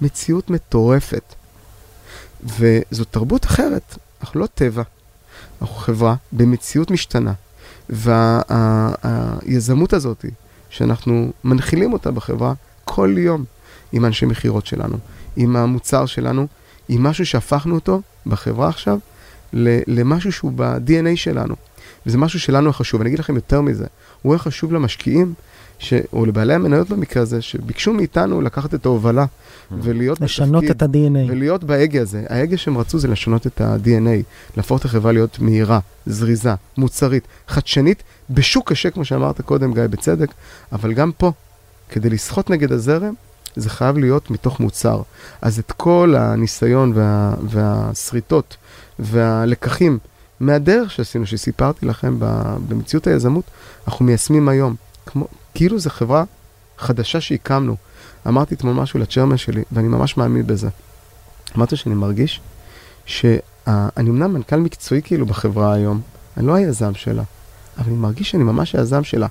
[0.00, 1.34] מציאות מטורפת.
[2.44, 4.82] וזו תרבות אחרת, אנחנו לא טבע,
[5.64, 7.32] אנחנו חברה במציאות משתנה.
[7.88, 10.24] והיזמות הזאת,
[10.70, 12.54] שאנחנו מנחילים אותה בחברה
[12.84, 13.44] כל יום
[13.92, 14.96] עם אנשי מכירות שלנו,
[15.36, 16.46] עם המוצר שלנו,
[16.88, 18.98] עם משהו שהפכנו אותו בחברה עכשיו
[19.86, 21.54] למשהו שהוא ב-DNA שלנו.
[22.06, 23.00] וזה משהו שלנו חשוב.
[23.00, 23.86] אני אגיד לכם יותר מזה,
[24.22, 25.34] הוא יהיה חשוב למשקיעים,
[25.78, 25.94] ש...
[26.12, 29.24] או לבעלי המניות במקרה הזה, שביקשו מאיתנו לקחת את ההובלה
[29.72, 31.30] ולהיות לשנות את ה-DNA.
[31.30, 32.24] ולהיות בהגה הזה.
[32.28, 34.22] ההגה שהם רצו זה לשנות את ה-DNA,
[34.56, 40.28] להפוך את החברה להיות מהירה, זריזה, מוצרית, חדשנית, בשוק קשה, כמו שאמרת קודם, גיא, בצדק,
[40.72, 41.32] אבל גם פה,
[41.88, 43.14] כדי לסחוט נגד הזרם,
[43.56, 45.02] זה חייב להיות מתוך מוצר.
[45.42, 48.56] אז את כל הניסיון וה, והשריטות
[48.98, 49.98] והלקחים
[50.40, 52.16] מהדרך שעשינו, שסיפרתי לכם
[52.68, 53.44] במציאות היזמות,
[53.86, 54.74] אנחנו מיישמים היום.
[55.06, 56.24] כמו, כאילו זו חברה
[56.78, 57.76] חדשה שהקמנו.
[58.28, 60.68] אמרתי אתמול משהו לצ'רמן שלי, ואני ממש מאמין בזה.
[61.56, 62.40] אמרתי שאני מרגיש
[63.06, 63.40] שאני
[63.98, 66.00] אמנם מנכ"ל מקצועי כאילו בחברה היום,
[66.36, 67.22] אני לא היזם שלה,
[67.78, 69.26] אבל אני מרגיש שאני ממש היזם שלה,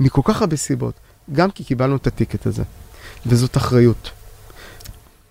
[0.00, 0.94] מכל כך הרבה סיבות.
[1.32, 2.62] גם כי קיבלנו את הטיקט הזה,
[3.26, 4.10] וזאת אחריות.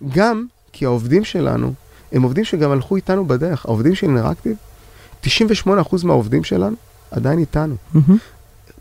[0.09, 1.73] גם כי העובדים שלנו
[2.11, 3.65] הם עובדים שגם הלכו איתנו בדרך.
[3.65, 4.55] העובדים של אינראקטיב,
[5.25, 5.27] 98%
[6.03, 6.75] מהעובדים שלנו
[7.11, 7.75] עדיין איתנו.
[7.93, 8.17] מהמם.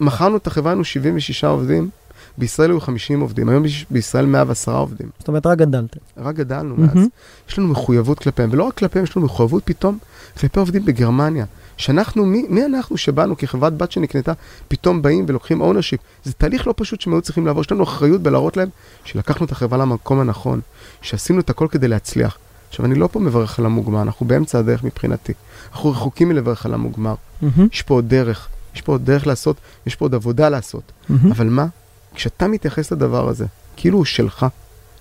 [0.01, 1.91] מכרנו את החברה, היינו 76 עובדים,
[2.39, 5.09] בישראל היו 50 עובדים, היום יש בישראל 110 עובדים.
[5.19, 5.99] זאת אומרת, רק גדלתם.
[6.17, 6.95] רק גדלנו מהמם.
[6.95, 7.07] מאז.
[7.49, 9.99] יש לנו מחויבות כלפיהם, ולא רק כלפיהם, יש לנו מחויבות פתאום
[10.41, 11.45] כלפי עובדים בגרמניה.
[11.77, 14.33] שאנחנו, מי, מי אנחנו שבאנו כחברת בת שנקנתה,
[14.69, 16.01] פתאום באים ולוקחים ownership.
[16.25, 18.69] זה תהליך לא פשוט שהם היו צריכים לעבור, יש לנו אחריות בלהראות להם
[19.05, 20.61] שלקחנו את החברה למקום הנכון,
[21.03, 22.39] שעשינו את הכל כדי להצליח.
[22.69, 25.33] עכשיו, אני לא פה מברך על המוגמר, אנחנו באמצע הדרך מבחינתי.
[25.73, 27.15] אנחנו רחוקים מלברך על המוגמר.
[27.43, 27.69] מהמם.
[27.73, 29.57] יש פה עוד דרך, יש פה עוד דרך לעשות,
[29.87, 30.93] יש פה עוד עבודה לעשות.
[31.09, 31.33] מהמם.
[31.33, 31.67] אבל מה?
[32.15, 33.47] כשאתה מתייחס לדבר הזה,
[33.77, 34.47] כאילו הוא שלך,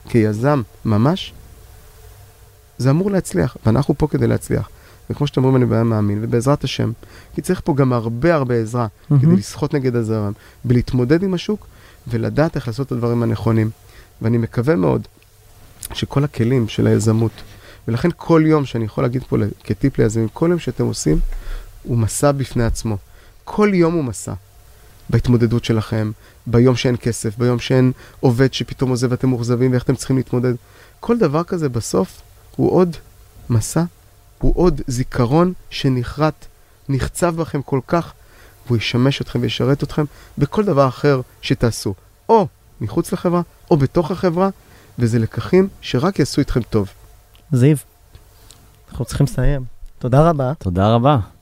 [0.10, 1.34] כיזם ממש,
[2.78, 4.70] זה אמור להצליח, ואנחנו פה כדי להצליח.
[5.10, 6.92] וכמו שאתם אומרים, אני באמת מאמין, ובעזרת השם,
[7.36, 9.22] כי צריך פה גם הרבה הרבה עזרה, מהמם.
[9.22, 10.32] כדי לסחוט נגד הזרם,
[10.66, 11.68] ולהתמודד עם השוק,
[12.08, 13.70] ולדעת איך לעשות את הדברים הנכונים.
[14.22, 15.08] ואני מקווה מאוד
[15.94, 17.32] שכל הכלים של היזמות,
[17.88, 21.20] ולכן כל יום שאני יכול להגיד פה כטיפ ליזמים, כל יום שאתם עושים,
[21.84, 22.98] הוא מסע בפני עצמו.
[23.52, 24.34] כל יום הוא מסע.
[25.10, 26.12] בהתמודדות שלכם,
[26.48, 30.54] ביום שאין כסף, ביום שאין עובד שפתאום עוזב ואתם מאוכזבים ואיך אתם צריכים להתמודד.
[31.00, 32.22] כל דבר כזה בסוף
[32.56, 32.98] הוא עוד
[33.50, 33.84] מסע,
[34.40, 36.46] הוא עוד זיכרון שנחרט,
[36.90, 38.14] נחצב בכם כל כך,
[38.66, 40.04] והוא ישמש אתכם וישרת אתכם
[40.38, 41.94] בכל דבר אחר שתעשו,
[42.30, 42.48] או
[42.82, 43.42] מחוץ לחברה,
[43.72, 44.50] או בתוך החברה,
[45.00, 46.90] וזה לקחים שרק יעשו איתכם טוב.
[47.52, 47.78] זיו,
[48.90, 49.64] אנחנו צריכים לסיים.
[50.00, 50.54] תודה רבה.
[50.60, 51.39] תודה רבה.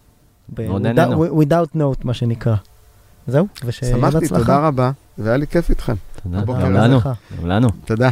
[0.56, 2.56] Without- note, מה שנקרא.
[3.28, 4.40] זהו, ושיהיה שמחתי, בהצלחה.
[4.40, 5.96] תודה רבה, והיה לי כיף איתכם.
[6.24, 6.42] תודה.
[6.42, 7.70] גם לנו.
[7.86, 8.10] תודה.